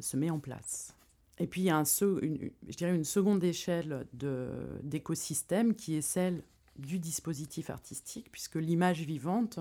[0.00, 0.94] se met en place.
[1.38, 1.84] Et puis il y a un,
[2.22, 6.42] une, je dirais une seconde échelle d'écosystème qui est celle
[6.78, 9.58] du dispositif artistique, puisque l'image vivante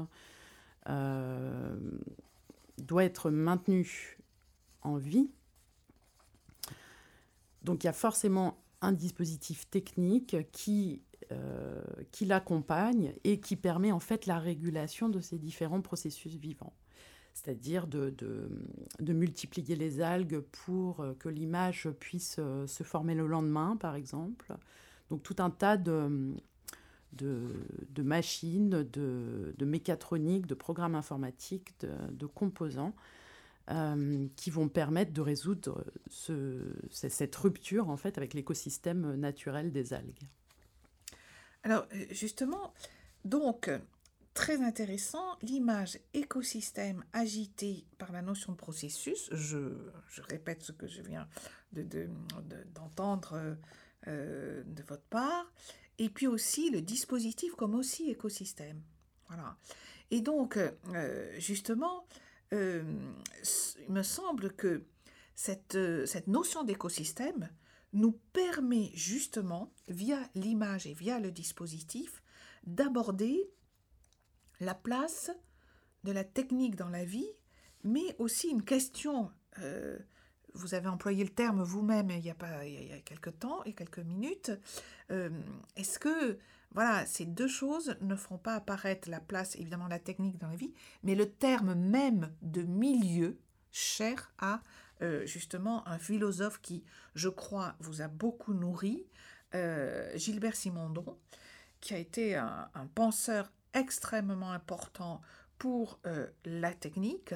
[0.90, 1.76] euh,
[2.78, 4.18] doit être maintenue
[4.82, 5.30] en vie.
[7.64, 13.92] Donc il y a forcément un dispositif technique qui, euh, qui l'accompagne et qui permet
[13.92, 16.74] en fait la régulation de ces différents processus vivants
[17.34, 18.14] c'est-à-dire de,
[19.00, 23.96] de, multiplier les algues pour euh, que l'image puisse euh, se former le lendemain, par
[23.96, 24.54] exemple.
[25.10, 26.34] Donc tout un tas de,
[27.14, 32.94] de, machines, de, mécatronique, de programmes informatiques, de, composants
[33.72, 39.94] euh, qui vont permettre de résoudre ce, cette rupture en fait avec l'écosystème naturel des
[39.94, 40.28] algues.
[41.64, 42.74] Alors justement,
[43.26, 43.70] donc
[44.34, 49.60] très intéressant, l'image écosystème agité par la notion de processus, je,
[50.30, 51.28] répète ce que je viens
[52.74, 53.58] d'entendre
[54.06, 55.52] de, de, de votre part,
[55.98, 58.82] et puis aussi le dispositif comme aussi écosystème.
[59.28, 59.56] Voilà.
[60.12, 62.06] Et donc, euh, justement,
[62.54, 62.84] euh,
[63.88, 64.86] il me semble que
[65.36, 67.50] cette, euh, cette notion d'écosystème
[67.94, 72.24] nous permet justement, via l'image et via le dispositif,
[72.64, 73.50] d'aborder
[74.60, 75.32] la place
[76.04, 77.30] de la technique dans la vie,
[77.84, 79.30] mais aussi une question,
[80.54, 83.62] vous avez employé le terme vous-même il y a pas il y a quelques temps
[83.66, 84.52] et quelques minutes,
[85.10, 86.40] est-ce que
[86.74, 90.56] voilà, ces deux choses ne feront pas apparaître la place, évidemment, la technique dans la
[90.56, 93.38] vie, mais le terme même de milieu,
[93.72, 94.62] cher à
[95.02, 96.84] euh, justement un philosophe qui,
[97.16, 99.06] je crois, vous a beaucoup nourri,
[99.54, 101.18] euh, Gilbert Simondon,
[101.82, 105.22] qui a été un, penseur extrêmement important
[105.58, 107.34] pour euh, la technique.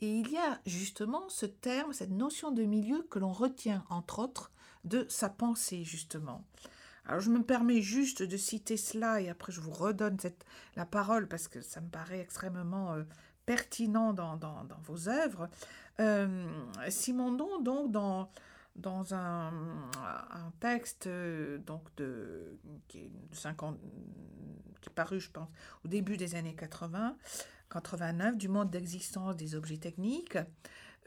[0.00, 4.20] Et il y a justement ce terme, cette notion de milieu que l'on retient, entre
[4.20, 4.52] autres,
[4.84, 6.44] de sa pensée, justement.
[7.10, 10.16] Alors je me permets juste de citer cela et après je vous redonne
[10.76, 13.02] la parole parce que ça me paraît extrêmement euh,
[13.46, 14.38] pertinent dans,
[14.84, 15.48] vos œuvres.
[15.98, 16.46] Euh,
[16.88, 18.30] Simondon, donc, dans,
[18.76, 19.48] dans un,
[19.98, 23.76] un texte euh, donc de, qui, est 50,
[24.80, 25.48] qui est paru, je pense,
[25.84, 27.16] au début des années 80,
[27.70, 30.38] 89, du monde d'existence des objets techniques,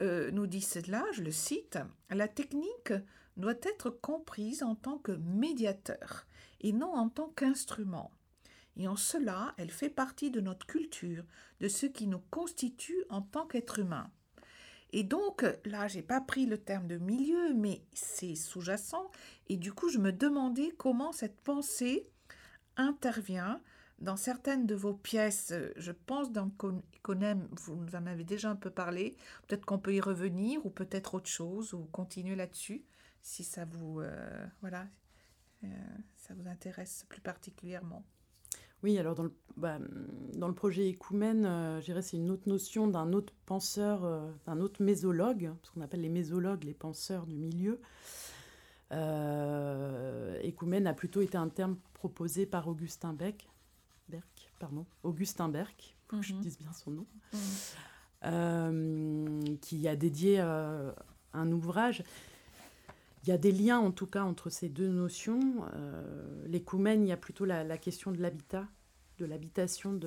[0.02, 1.78] euh, nous dit cela, je le cite,
[2.10, 2.92] La technique
[3.36, 6.26] doit être comprise en tant que médiateur
[6.60, 8.10] et non en tant qu'instrument.
[8.76, 11.24] Et en cela, elle fait partie de notre culture,
[11.60, 14.10] de ce qui nous constitue en tant qu'être humain.
[14.92, 19.10] Et donc, là, j'ai pas pris le terme de milieu, mais c'est sous-jacent.
[19.48, 22.08] Et du coup, je me demandais comment cette pensée
[22.76, 23.60] intervient
[24.00, 25.52] dans certaines de vos pièces.
[25.76, 26.50] Je pense dans
[27.02, 29.16] Conem, vous en avez déjà un peu parlé.
[29.46, 32.84] Peut-être qu'on peut y revenir, ou peut-être autre chose, ou continuer là-dessus
[33.24, 34.86] si ça vous, euh, voilà,
[35.64, 35.68] euh,
[36.14, 38.04] ça vous intéresse plus particulièrement.
[38.82, 39.78] Oui, alors dans le, bah,
[40.34, 44.60] dans le projet Écoumène, euh, je dirais c'est une autre notion d'un autre penseur, d'un
[44.60, 47.80] autre mésologue, ce qu'on appelle les mésologues, les penseurs du milieu.
[48.92, 53.48] Euh, Écoumène a plutôt été un terme proposé par Augustin Beck,
[54.10, 56.42] Berck, pardon, Augustin Berck, faut que je mhm.
[56.42, 57.06] dise bien son nom,
[58.22, 59.58] mhm.
[59.60, 62.04] qui a dédié un ouvrage
[63.24, 65.64] il y a des liens, en tout cas, entre ces deux notions.
[65.74, 68.68] Euh, L'écoumène, il y a plutôt la, question de l'habitat,
[69.18, 69.98] de l'habitation,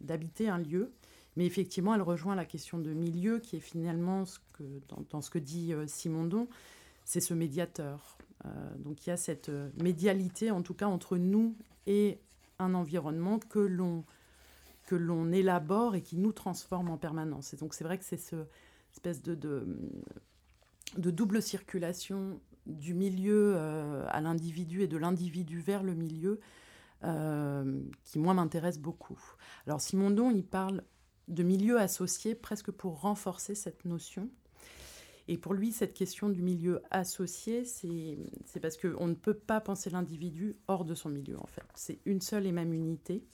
[0.00, 0.92] d'habiter un lieu.
[1.36, 4.64] Mais effectivement, elle rejoint la question de milieu, qui est finalement, ce que,
[5.10, 6.48] dans, ce que dit euh, Simondon,
[7.04, 8.18] c'est ce médiateur.
[8.44, 8.48] Euh,
[8.78, 12.18] donc il y a cette euh, médialité, en tout cas, entre nous et
[12.58, 17.52] un environnement que l'on élabore et qui nous transforme en permanence.
[17.54, 18.36] Et donc c'est vrai que c'est ce
[18.92, 19.66] espèce de
[20.96, 26.40] de double circulation du milieu euh, à l'individu et de l'individu vers le milieu
[27.04, 29.20] euh, qui, moi, m'intéresse beaucoup.
[29.66, 30.82] Alors, Simondon, il parle
[31.28, 34.30] de milieu associé presque pour renforcer cette notion.
[35.26, 39.88] Et pour lui, cette question du milieu associé, c'est parce qu'on ne peut pas penser
[39.88, 41.64] l'individu hors de son milieu, en fait.
[41.74, 43.24] C'est une seule et même unité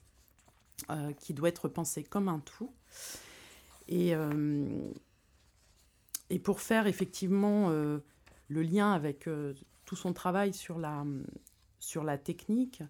[0.88, 2.72] euh, qui doit être pensée comme un tout.
[3.88, 4.14] Et
[6.30, 7.98] et pour faire effectivement euh,
[8.48, 9.52] le lien avec euh,
[9.84, 11.04] tout son travail sur la,
[11.80, 12.82] sur la technique,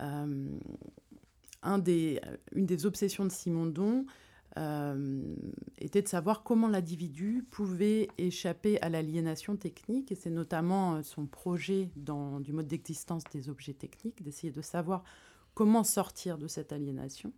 [0.00, 0.48] euh,
[1.64, 1.82] une
[2.66, 4.06] des obsessions de Simondon
[5.76, 11.90] était de savoir comment l'individu pouvait échapper à l'aliénation technique, et c'est notamment son projet
[11.94, 15.04] dans, du mode d'existence des objets techniques, d'essayer de savoir
[15.54, 17.32] comment sortir de cette aliénation.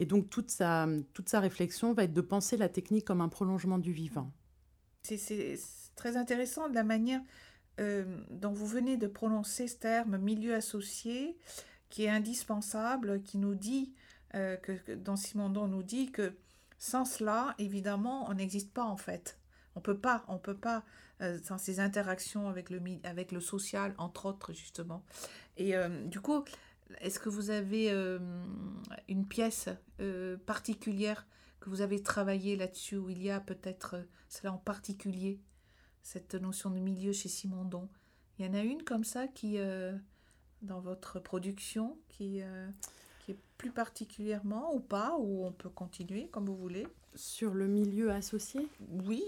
[0.00, 3.28] Et donc toute sa, toute sa réflexion va être de penser la technique comme un
[3.28, 4.32] prolongement du vivant.
[5.02, 5.58] C'est
[5.94, 7.20] très intéressant de la manière
[7.80, 11.38] euh, dont vous venez de prononcer ce terme milieu associé,
[11.90, 13.94] qui est indispensable, qui nous dit,
[14.34, 16.34] euh, que, dans Simondon nous dit que
[16.78, 19.38] sans cela, évidemment, on n'existe pas en fait.
[19.76, 20.82] On peut pas, on peut pas,
[21.20, 25.04] euh, sans ces interactions avec le, avec le social, entre autres, justement.
[25.56, 25.74] Et
[26.06, 26.42] du coup,
[27.00, 28.18] est-ce que vous avez euh,
[29.08, 29.68] une pièce
[30.00, 31.26] euh, particulière
[31.60, 35.40] que vous avez travaillé là-dessus, où il y a peut-être euh, cela en particulier,
[36.02, 37.88] cette notion de milieu chez Simondon?
[38.38, 39.58] Il y en a une comme ça qui,
[40.62, 42.40] dans votre production, qui,
[43.20, 46.86] qui est plus particulièrement ou pas, ou on peut continuer comme vous voulez?
[47.14, 48.66] Sur le milieu associé?
[48.88, 49.22] Oui,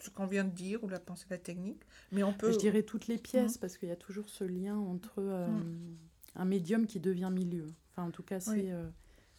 [0.00, 1.82] ce qu'on vient de dire, ou la pensée, la technique.
[2.10, 2.52] Mais on peut...
[2.52, 3.60] Je dirais toutes les pièces, mmh.
[3.60, 5.20] parce qu'il y a toujours ce lien entre...
[5.20, 5.98] Mmh
[6.36, 7.66] un médium qui devient milieu.
[7.90, 8.72] Enfin, en tout cas, c'est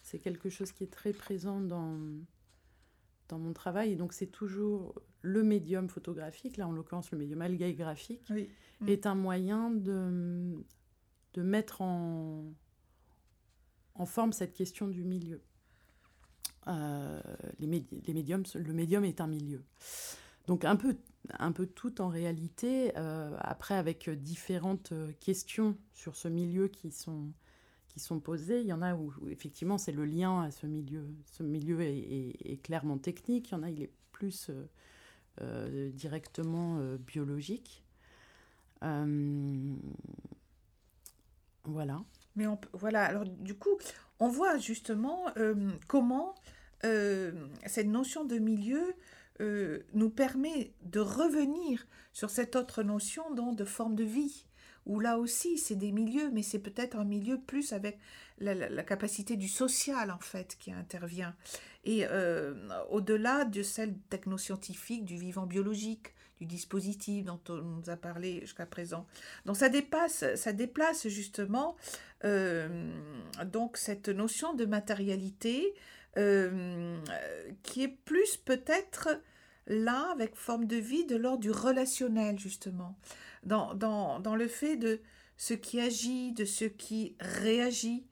[0.02, 1.98] c'est quelque chose qui est très présent dans,
[3.28, 3.92] dans mon travail.
[3.92, 8.88] Et donc, c'est toujours le médium photographique, là en l'occurrence le médium algaïgraphique, graphique, mm.
[8.90, 10.64] est un moyen de,
[11.34, 12.54] de mettre en,
[13.96, 15.42] en forme cette question du milieu.
[16.68, 17.20] Euh,
[17.60, 19.64] les, les médiums, le médium est un milieu.
[20.46, 20.96] Donc un peu,
[21.40, 27.32] un peu tout en réalité, euh, après avec différentes questions sur ce milieu qui sont,
[27.96, 28.60] qui sont posées.
[28.60, 31.08] Il y en a où, effectivement c'est le lien à ce milieu.
[31.26, 33.50] Ce milieu est, clairement technique.
[33.50, 34.66] Il y en a, il est plus euh,
[35.42, 37.86] euh, directement euh, biologique.
[41.64, 42.04] voilà.
[42.36, 43.78] Mais voilà, alors du coup,
[44.20, 45.26] on voit justement
[45.88, 46.36] comment
[46.82, 48.94] cette notion de milieu
[49.40, 54.46] nous permet de revenir sur cette autre notion de forme de vie
[54.86, 58.00] où là aussi c'est des milieux, mais c'est peut-être un milieu plus avec
[58.40, 61.36] la, capacité du social en fait qui intervient.
[61.84, 62.54] Et euh,
[62.90, 68.66] au-delà de celle technoscientifique, du vivant biologique, du dispositif dont on nous a parlé jusqu'à
[68.66, 69.08] présent.
[69.46, 71.78] Donc ça dépasse, ça déplace justement
[72.26, 72.92] euh,
[73.46, 75.74] donc cette notion de matérialité
[76.18, 76.98] euh,
[77.64, 79.22] qui est plus peut-être
[79.68, 82.96] là avec forme de vie de l'ordre du relationnel justement
[83.44, 85.00] dans, dans, dans, le fait de
[85.38, 88.06] ce qui agit, de ce qui réagit,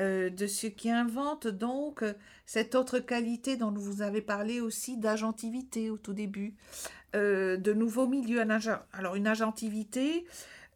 [0.00, 2.04] euh, de ce qui invente donc
[2.46, 6.54] cette autre qualité dont vous avez parlé aussi d'agentivité au tout début,
[7.14, 8.42] euh, de nouveaux milieux.
[8.92, 10.24] Alors une agentivité,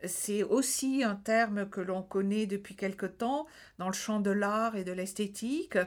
[0.05, 3.47] c'est aussi un terme que l'on connaît depuis quelque temps
[3.79, 5.79] dans le champ de l'art et de l'esthétique,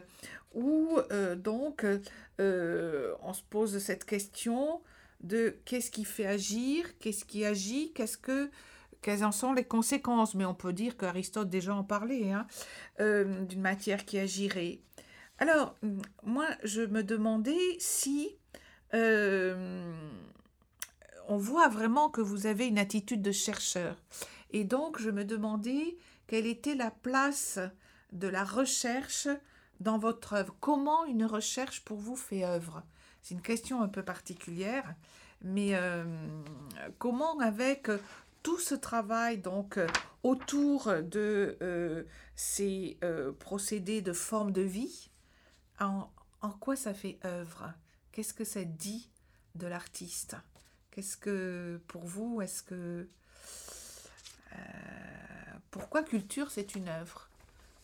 [0.58, 1.00] où
[1.38, 1.86] donc
[2.36, 4.82] on se pose cette question
[5.22, 8.50] de qu'est-ce qui fait agir, qu'est-ce qui agit, qu'est-ce que
[9.02, 10.36] quelles en sont les conséquences.
[10.36, 12.48] Mais on peut dire qu'Aristote déjà en parlait, hein,
[13.00, 14.80] euh, d'une matière qui agirait.
[15.40, 15.76] Alors,
[16.24, 18.36] moi, je me demandais si
[18.94, 19.94] euh,
[21.28, 23.96] on voit vraiment que vous avez une attitude de chercheur.
[24.52, 27.60] Et donc, je me demandais quelle était la place
[28.14, 29.28] de la recherche
[29.80, 30.56] dans votre œuvre.
[30.60, 32.84] Comment une recherche pour vous fait œuvre?
[33.22, 34.96] C'est une question un peu particulière,
[35.42, 36.06] mais euh,
[36.98, 37.90] comment avec
[38.42, 39.80] tout ce travail donc
[40.24, 42.04] autour de euh,
[42.36, 45.10] ces euh, procédés de forme de vie,
[45.80, 46.10] en,
[46.42, 47.74] en quoi ça fait œuvre?
[48.12, 49.10] Qu'est-ce que ça dit
[49.56, 50.36] de l'artiste?
[50.92, 53.08] Qu'est-ce que pour vous est-ce que
[55.70, 57.30] pourquoi culture c'est une œuvre?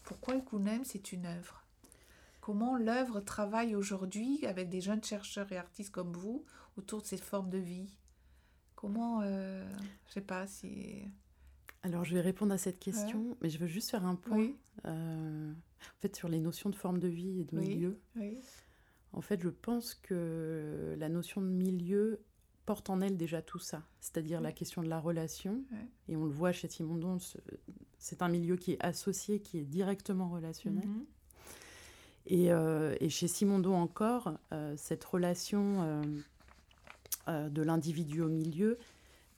[0.03, 1.62] Pourquoi Ikunem c'est une œuvre?
[2.43, 6.43] Comment l'œuvre travaille aujourd'hui avec des jeunes chercheurs et artistes comme vous
[6.75, 7.97] autour de cette forme de vie?
[8.75, 9.65] Comment, euh,
[10.07, 11.05] je sais pas si...
[11.83, 14.49] Alors, je vais répondre à cette question, mais je veux juste faire un point.
[14.83, 18.01] Euh, en fait, sur les notions de forme de vie et de milieu.
[19.13, 22.19] En fait, je pense que la notion de milieu
[22.65, 25.63] porte en elle déjà tout ça, c'est-à-dire la question de la relation.
[26.09, 27.19] Et on le voit chez Simondon,
[27.99, 30.85] c'est un milieu qui est associé, qui est directement relationnel.
[30.85, 31.05] Mhm.
[31.05, 31.22] Euh,
[32.25, 36.03] et, chez Simondon encore, euh, cette relation
[37.27, 38.77] euh, de l'individu au milieu,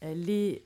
[0.02, 0.66] elle est,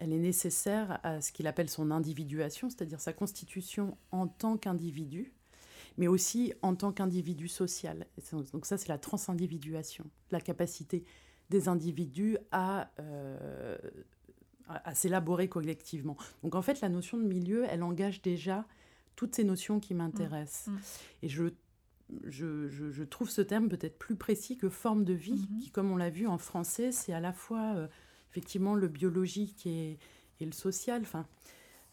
[0.00, 5.32] nécessaire à ce qu'il appelle son individuation, c'est-à-dire sa constitution en tant qu'individu,
[5.98, 8.06] mais aussi en tant qu'individu social.
[8.52, 11.04] Donc ça, c'est la transindividuation, la capacité
[11.48, 12.90] des individus à
[14.94, 16.16] s'élaborer collectivement.
[16.42, 18.66] Donc en fait, la notion de milieu, elle engage déjà
[19.20, 20.68] toutes ces notions qui m'intéressent.
[20.68, 20.72] Mm.
[20.72, 20.80] Mm.
[21.24, 21.44] Et je,
[22.24, 25.58] je, je, trouve ce terme peut-être plus précis que forme de vie, mm-hmm.
[25.58, 27.86] qui, comme on l'a vu en français, c'est à la fois euh,
[28.30, 29.98] effectivement le biologique et,
[30.40, 31.02] et le social.
[31.02, 31.26] Enfin,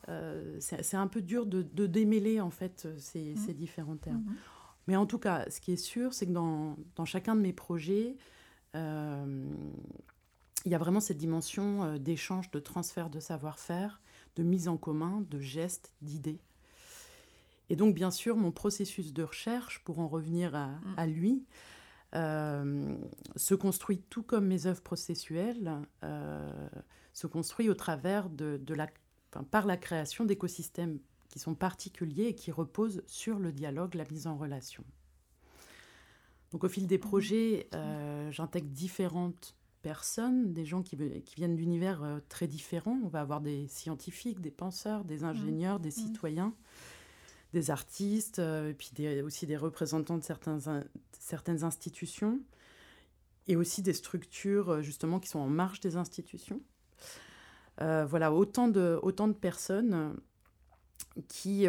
[0.07, 3.35] euh, c'est un peu dur de, de, démêler en fait ces, mm.
[3.35, 4.21] ces différents termes.
[4.21, 4.87] Mm-hmm.
[4.87, 7.51] Mais en tout cas, ce qui est sûr, c'est que dans, dans, chacun de mes
[7.51, 8.15] projets,
[8.73, 9.45] euh,
[10.63, 13.99] il y a vraiment cette dimension d'échange, de transfert de savoir-faire,
[14.37, 16.39] de mise en commun, de gestes, d'idées.
[17.69, 21.09] Et donc, bien sûr, mon processus de recherche, pour en revenir à, mm.
[21.09, 21.45] lui,
[22.15, 22.95] euh,
[23.35, 26.69] se construit tout comme mes œuvres processuelles, euh,
[27.13, 28.87] se construit au travers de, la,
[29.51, 30.99] par la création d'écosystèmes
[31.29, 34.85] qui sont particuliers et qui reposent sur le dialogue, la mise en relation.
[36.51, 37.01] Donc au fil des mm.
[37.01, 42.97] projets, euh, j'intègre différentes personnes, des gens qui, qui viennent d'univers très différents.
[43.03, 45.25] On va avoir des scientifiques, des penseurs, des mm.
[45.25, 46.53] ingénieurs, des citoyens
[47.53, 48.91] des artistes, euh, et puis
[49.21, 50.59] aussi des représentants de certains,
[51.19, 52.39] certaines institutions,
[53.47, 56.61] et aussi des structures euh, justement qui sont en marge des institutions.
[57.79, 60.15] voilà, autant de, autant de personnes
[61.27, 61.67] qui,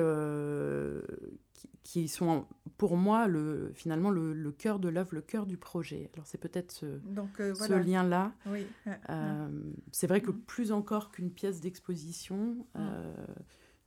[1.84, 6.10] qui, sont pour moi le, finalement le, le cœur de l'œuvre, le cœur du projet.
[6.14, 6.98] Alors c'est peut-être ce,
[7.36, 8.32] ce lien-là.
[8.46, 8.66] Oui.
[9.92, 10.40] c'est vrai que mm.
[10.40, 12.80] plus encore qu'une pièce d'exposition, mm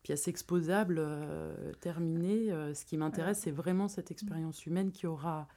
[0.03, 2.51] pièce exposable euh, terminée.
[2.51, 5.47] Euh, ce qui m'intéresse, c'est vraiment cette expérience humaine qui aura,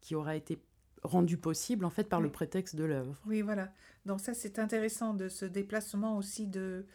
[0.00, 0.58] qui aura été
[1.02, 3.20] rendue possible en fait par le prétexte de l'œuvre.
[3.26, 3.70] Oui, voilà.
[4.06, 6.86] Donc ça, c'est intéressant de ce déplacement aussi de,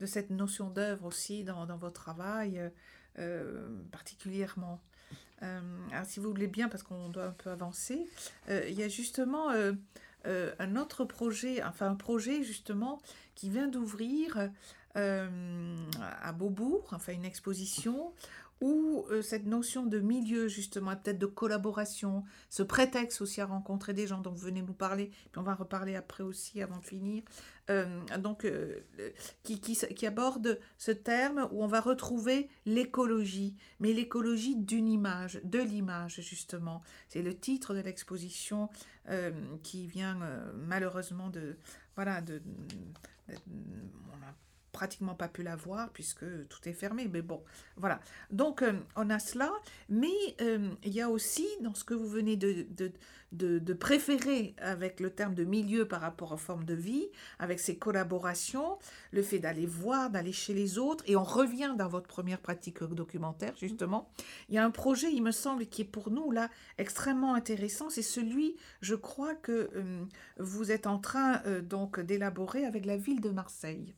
[0.00, 2.70] de cette notion d'œuvre aussi dans, dans votre travail
[3.18, 4.80] euh, particulièrement.
[5.40, 8.06] alors si vous voulez bien, parce qu'on doit un peu avancer,
[8.48, 9.50] il y a justement
[10.24, 13.00] un autre projet, enfin un projet justement
[13.34, 14.48] qui vient d'ouvrir euh,
[14.94, 18.12] à Beaubourg, enfin une exposition
[18.62, 23.92] où euh, cette notion de milieu, justement, peut-être de collaboration, ce prétexte aussi à rencontrer
[23.92, 26.84] des gens dont vous venez nous parler, puis on va reparler après aussi avant de
[26.84, 27.24] finir,
[27.70, 27.84] euh,
[28.18, 28.46] donc
[29.42, 35.40] qui, qui, qui, aborde ce terme où on va retrouver l'écologie, mais l'écologie d'une image,
[35.42, 36.82] de l'image, justement.
[37.08, 38.68] C'est le titre de l'exposition
[39.62, 40.18] qui vient
[40.54, 41.56] malheureusement de...
[41.94, 42.40] Voilà, de,
[44.72, 47.08] pratiquement pas pu la voir puisque tout est fermé.
[47.12, 47.42] Mais bon,
[47.76, 48.00] voilà.
[48.30, 49.52] Donc, euh, on a cela.
[49.88, 50.08] Mais
[50.40, 52.66] euh, il y a aussi, dans ce que vous venez de,
[53.32, 57.08] de, de, préférer avec le terme de milieu par rapport aux formes de vie,
[57.38, 58.78] avec ces collaborations,
[59.12, 61.04] le fait d'aller voir, d'aller chez les autres.
[61.06, 64.10] Et on revient dans votre première pratique documentaire, justement.
[64.48, 67.90] Il y a un projet, il me semble, qui est pour nous, là, extrêmement intéressant.
[67.90, 70.04] C'est celui, je crois, que euh,
[70.38, 73.94] vous êtes en train donc d'élaborer avec la ville de Marseille.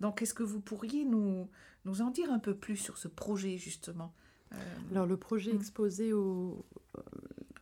[0.00, 1.48] Donc, est-ce que vous pourriez nous,
[1.84, 4.12] nous en dire un peu plus sur ce projet, justement
[4.52, 4.56] euh,
[4.90, 5.56] Alors, le projet hmm.
[5.56, 6.64] exposé au,
[6.98, 7.02] euh,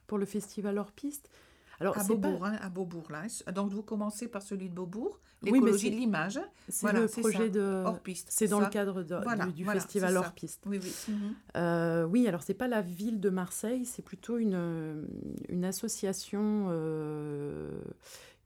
[0.06, 1.28] pour le festival Hors Piste.
[1.80, 3.24] Alors, à Beaubourg, hein, à Beaubourg, là.
[3.52, 6.38] Donc, vous commencez par celui de Beaubourg, l'écologie de l'image.
[6.68, 7.82] C'est le projet de...
[7.84, 8.28] Hors Piste.
[8.30, 10.62] C'est dans le cadre du, festival Hors Piste.
[10.66, 10.92] Oui, oui.
[11.08, 11.34] Mhm.
[11.56, 15.06] Euh, oui, alors, c'est pas la ville de Marseille, c'est plutôt une,
[15.48, 16.68] une association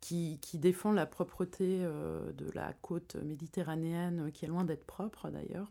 [0.06, 5.70] qui, défend la propreté euh, de la côte méditerranéenne, qui est loin d'être propre d'ailleurs.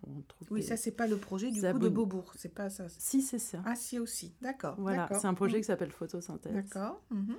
[0.52, 2.86] Oui, ça, c'est pas le projet du coup de Beaubourg, c'est pas ça.
[2.90, 3.62] Si, c'est ça.
[3.66, 4.76] Ah, si aussi, d'accord.
[4.78, 5.62] Voilà, c'est un projet mmh.
[5.62, 6.54] qui s'appelle Photosynthèse.
[6.54, 7.02] D'accord.
[7.10, 7.34] Mmh.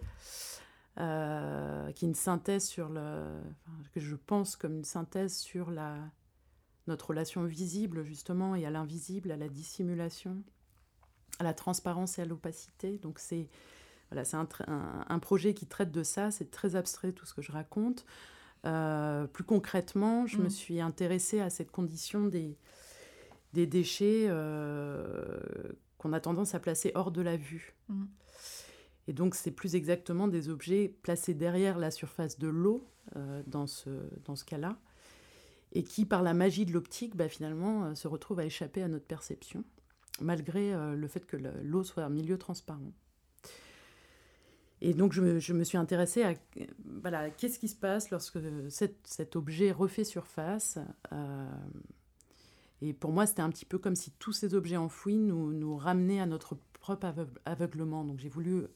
[0.99, 3.41] Euh, qui est une synthèse sur le.
[3.93, 5.99] que je pense comme une synthèse sur la,
[6.87, 10.43] notre relation visible, justement, et à l'invisible, à la dissimulation,
[11.39, 12.97] à la transparence et à l'opacité.
[12.99, 13.49] Donc, c'est
[14.11, 17.51] voilà, c'est un, projet qui traite de ça, c'est très abstrait tout ce que je
[17.51, 18.05] raconte.
[18.65, 20.51] Euh, plus concrètement, je me mm.
[20.51, 22.57] suis intéressée à cette condition des,
[23.53, 25.41] des déchets euh,
[25.99, 27.75] qu'on a tendance à placer hors de la vue.
[27.89, 28.05] Mm.
[29.09, 33.67] Et donc, c'est plus exactement des objets placés derrière la surface de l'eau, euh, dans
[33.67, 33.91] ce,
[34.25, 34.79] dans ce cas-là,
[35.73, 39.07] et qui, par la magie de l'optique, bah, finalement, se retrouvent à échapper à notre
[39.07, 39.65] perception,
[40.21, 42.93] malgré le fait que l'eau soit un milieu transparent.
[44.83, 45.23] Et donc, je
[45.53, 46.35] me, suis intéressée à
[47.03, 50.79] voilà, qu'est-ce qui se passe lorsque cet, objet refait surface.
[51.13, 51.51] Euh,
[52.83, 55.77] et pour moi, c'était un petit peu comme si tous ces objets enfouis nous, nous
[55.77, 57.13] ramenaient à notre propre
[57.47, 58.05] aveuglement.
[58.05, 58.67] Donc, j'ai voulu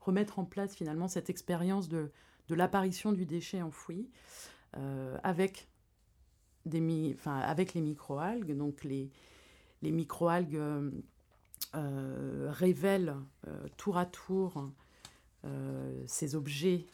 [0.00, 2.10] remettre en place finalement cette expérience de,
[2.48, 4.10] de l'apparition du déchet enfoui
[4.76, 5.68] euh, avec,
[6.64, 8.56] des, enfin, avec les microalgues.
[8.56, 9.12] Donc, les,
[9.82, 10.56] les microalgues.
[10.56, 10.90] Euh,
[11.76, 13.14] euh, révèle
[13.46, 14.70] euh, tour à tour
[15.44, 16.86] euh, ces objets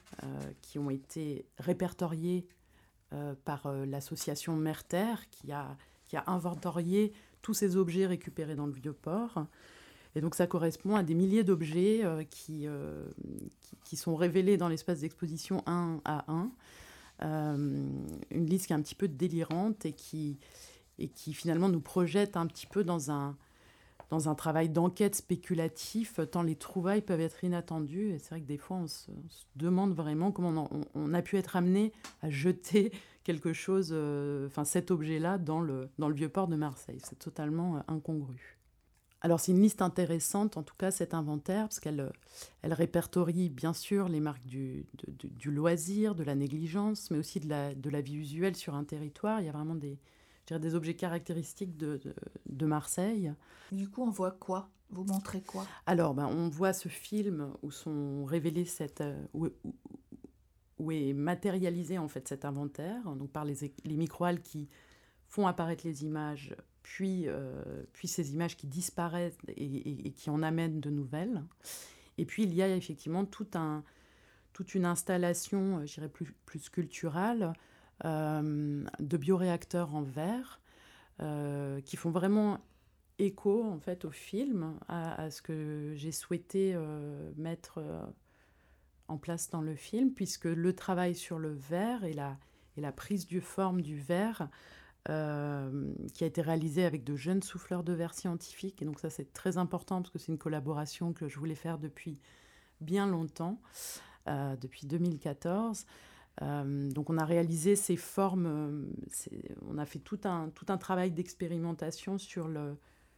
[0.60, 2.46] qui ont été répertoriés
[3.44, 5.76] par l'association Merterre qui a,
[6.06, 9.46] qui a inventorié tous ces objets récupérés dans le vieux port.
[10.14, 12.66] Et donc ça correspond à des milliers d'objets qui,
[13.84, 16.50] qui, sont révélés dans l'espace d'exposition un à un.
[17.20, 20.38] une liste qui est un petit peu délirante et qui,
[20.98, 23.36] et qui finalement nous projette un petit peu dans un,
[24.12, 28.10] dans un travail d'enquête spéculatif, tant les trouvailles peuvent être inattendues.
[28.10, 29.10] Et c'est vrai que des fois, on se,
[29.56, 32.92] demande vraiment comment on, a pu être amené à jeter
[33.24, 36.98] quelque chose, euh, cet objet-là, dans le, dans le vieux port de Marseille.
[37.02, 38.58] C'est totalement euh, incongru.
[39.22, 42.12] Alors c'est une liste intéressante, en tout cas cet inventaire, parce qu'elle
[42.60, 47.48] elle répertorie bien sûr les marques du, du, loisir, de la négligence, mais aussi de
[47.48, 49.40] la, de la vie usuelle sur un territoire.
[49.40, 49.96] Il y a vraiment des,
[50.50, 52.00] des objets caractéristiques de,
[52.46, 53.32] de, Marseille.
[53.70, 54.68] Du coup, on voit quoi?
[54.90, 55.66] Vous montrez quoi?
[55.86, 59.00] Alors, ben, on voit ce film où sont révélés cette...
[59.00, 59.48] Euh, où,
[60.78, 64.68] où, est matérialisé en fait cet inventaire, donc par les, les microalgues qui
[65.28, 67.62] font apparaître les images, puis, euh,
[67.92, 71.42] puis ces images qui disparaissent et, et, qui en amènent de nouvelles.
[72.18, 73.82] Et puis il y a effectivement tout un,
[74.52, 77.54] toute une installation, je dirais plus, plus sculpturale,
[78.04, 80.60] de bioréacteurs en verre
[81.84, 82.58] qui font vraiment
[83.18, 86.76] écho en fait au film, à, ce que j'ai souhaité
[87.36, 87.80] mettre
[89.08, 92.36] en place dans le film, puisque le travail sur le verre et la,
[92.76, 94.48] et la prise du forme du verre
[95.08, 98.82] euh, qui a été réalisé avec de jeunes souffleurs de verre scientifiques.
[98.82, 101.78] Et donc ça, c'est très important parce que c'est une collaboration que je voulais faire
[101.78, 102.20] depuis
[102.80, 103.60] bien longtemps,
[104.28, 105.86] euh, depuis 2014.
[106.40, 108.88] Euh, donc on a réalisé ces formes,
[109.68, 112.76] on a fait tout un, tout un travail d'expérimentation sur le,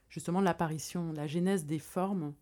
[0.09, 2.35] justement l'apparition, la genèse des formes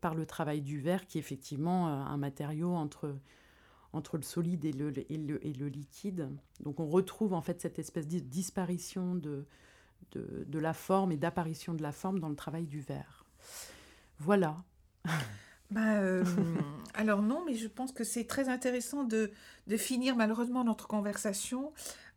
[0.00, 3.14] par le travail du verre, qui est effectivement un matériau entre
[3.92, 5.18] entre le solide et le, et
[5.52, 6.30] le, liquide.
[6.60, 9.46] Donc on retrouve en fait cette espèce de disparition de,
[10.14, 13.24] de la forme et d'apparition de la forme dans le travail du verre.
[14.18, 14.62] Voilà.
[15.72, 16.24] Bah, euh,
[16.94, 19.30] alors non, mais je pense que c'est très intéressant de,
[19.66, 21.72] de, finir malheureusement notre conversation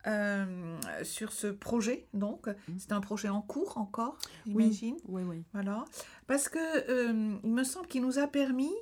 [0.08, 2.08] euh, sur ce projet.
[2.14, 2.74] Donc, mmh.
[2.78, 4.98] c'est un projet en cours encore, j'imagine.
[5.08, 5.44] Oui, oui, oui.
[5.54, 5.86] Voilà.
[6.28, 8.74] Parce que euh, il me semble qu'il nous a permis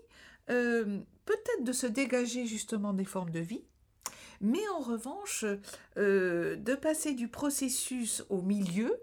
[0.48, 3.64] peut-être de se dégager justement des formes de vie,
[4.42, 5.46] mais en revanche
[5.96, 8.94] de passer du processus au milieu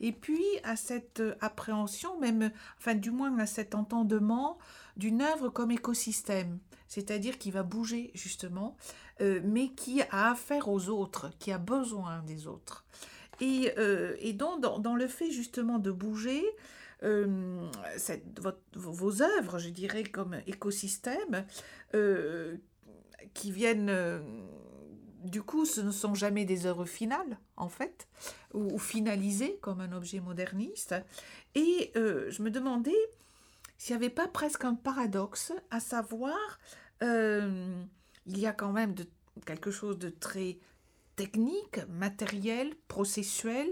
[0.00, 4.58] et puis à cette appréhension, même, enfin du moins à cet entendement
[4.96, 6.58] d'une œuvre comme écosystème,
[6.88, 8.76] c'est-à-dire qui va bouger justement,
[9.20, 12.84] euh, mais qui a affaire aux autres, qui a besoin des autres.
[13.40, 13.72] Et,
[14.18, 16.44] et donc dans, dans, le fait justement de bouger,
[17.02, 17.70] euh,
[18.74, 21.44] vos œuvres, je dirais, comme écosystème,
[21.94, 22.56] euh,
[23.34, 24.22] qui viennent...
[25.24, 28.08] Euh, du coup, ce ne sont jamais des œuvres finales, en fait,
[28.54, 30.94] ou, finalisées comme un objet moderniste.
[31.54, 32.96] Et je me demandais
[33.78, 36.38] s'il n'y avait pas presque un paradoxe, à savoir,
[37.02, 37.88] il
[38.26, 38.94] y a quand même
[39.46, 40.58] quelque chose de très
[41.16, 43.68] technique, matériel, processuel,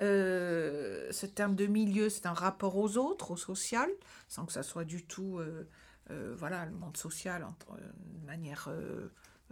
[0.00, 3.88] euh, ce terme de milieu, c'est un rapport aux autres, au social,
[4.28, 5.68] sans que ça soit du tout, euh,
[6.10, 7.46] euh, voilà, le monde social
[7.78, 8.68] de manière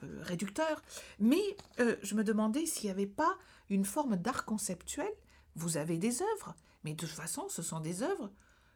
[0.02, 0.82] réducteur.
[1.18, 3.36] Mais je me demandais s'il n'y avait pas
[3.68, 5.12] une forme d'art conceptuel.
[5.54, 8.30] Vous avez des œuvres, mais de toute façon, ce sont des œuvres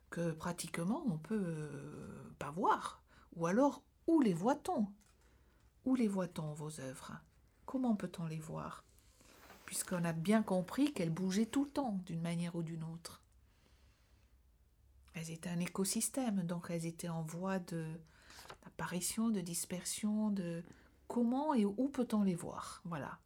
[0.08, 1.68] que pratiquement on peut
[2.38, 3.02] pas voir.
[3.36, 4.88] Ou alors, où les voit-on?
[5.84, 7.12] Où les voit-on, vos œuvres?
[7.66, 8.84] Comment peut-on les voir?
[9.66, 13.22] Puisqu'on a bien compris qu'elles bougeaient tout le temps, d'une manière ou d'une autre.
[15.14, 20.64] Elles étaient un écosystème, donc elles étaient en voie d'apparition, de dispersion, de
[21.10, 23.18] comment et où peut-on les voir Voilà.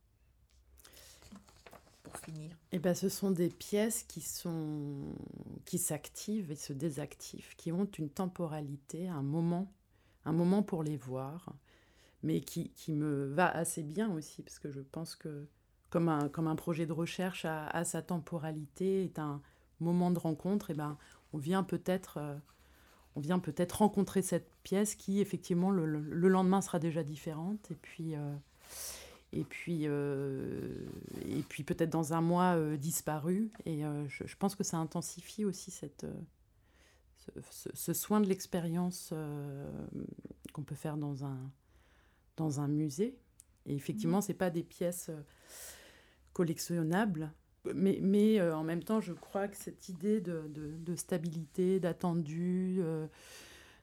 [2.03, 2.57] Pour finir.
[2.73, 5.15] Eh ben, ce sont des pièces qui sont
[5.67, 9.71] qui s'activent et se désactivent, qui ont une temporalité, un moment,
[10.25, 11.55] un moment pour les voir,
[12.23, 15.47] mais qui, qui me va assez bien aussi, parce que je pense que
[15.91, 19.43] comme un, comme un projet de recherche à, sa temporalité, est un
[19.81, 20.97] moment de rencontre, et ben,
[21.33, 22.37] on vient peut-être euh,
[23.17, 27.71] on vient peut-être rencontrer cette pièce qui, effectivement, le, le, lendemain sera déjà différente.
[27.71, 28.35] Et puis, euh,
[29.33, 30.85] et puis, euh,
[31.29, 33.51] et puis peut-être dans un mois disparu.
[33.67, 36.07] Et je, je, pense que ça intensifie aussi cette,
[37.51, 39.13] ce, ce, soin de l'expérience
[40.53, 41.39] qu'on peut faire dans un,
[42.37, 43.17] dans un musée.
[43.67, 44.23] Et effectivement, mmh.
[44.23, 45.11] ce n'est pas des pièces
[46.33, 47.33] collectionnable.
[47.73, 52.77] Mais, mais euh, en même temps, je crois que cette idée de, de, stabilité, d'attendu,
[52.81, 53.07] euh,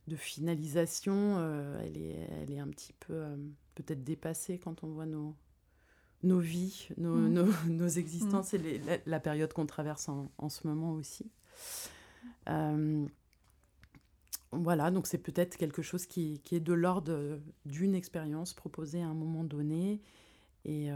[0.08, 3.24] de finalisation, euh, elle, est, elle est un petit peu
[3.76, 5.36] peut-être dépassée quand on voit nos,
[6.22, 7.34] nos vies, nos, mm.
[7.34, 8.66] nos, nos, existences mm.
[8.66, 11.32] et la, période qu'on traverse en, en, ce moment aussi.
[14.52, 19.08] voilà, donc c'est peut-être quelque chose qui, qui, est de l'ordre d'une expérience proposée à
[19.08, 20.02] un moment donné.
[20.66, 20.92] Et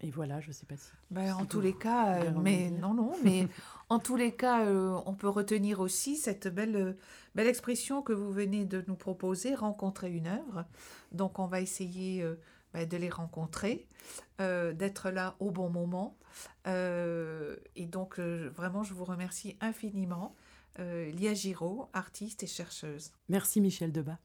[0.00, 0.90] et voilà, je ne sais pas si.
[1.10, 3.48] Ben, en tous les cas, euh, mais non, non, mais
[3.88, 6.92] en tous les cas, euh, on peut retenir aussi cette belle, euh,
[7.34, 10.66] belle expression que vous venez de nous proposer, rencontrer une œuvre.
[11.12, 12.24] Donc, on va essayer
[12.72, 13.86] ben, de les rencontrer,
[14.38, 16.16] d'être là au bon moment.
[16.66, 20.34] et donc, vraiment, je vous remercie infiniment.
[20.78, 23.12] Lia Giraud, artiste et chercheuse.
[23.28, 24.18] Merci Michel Debat.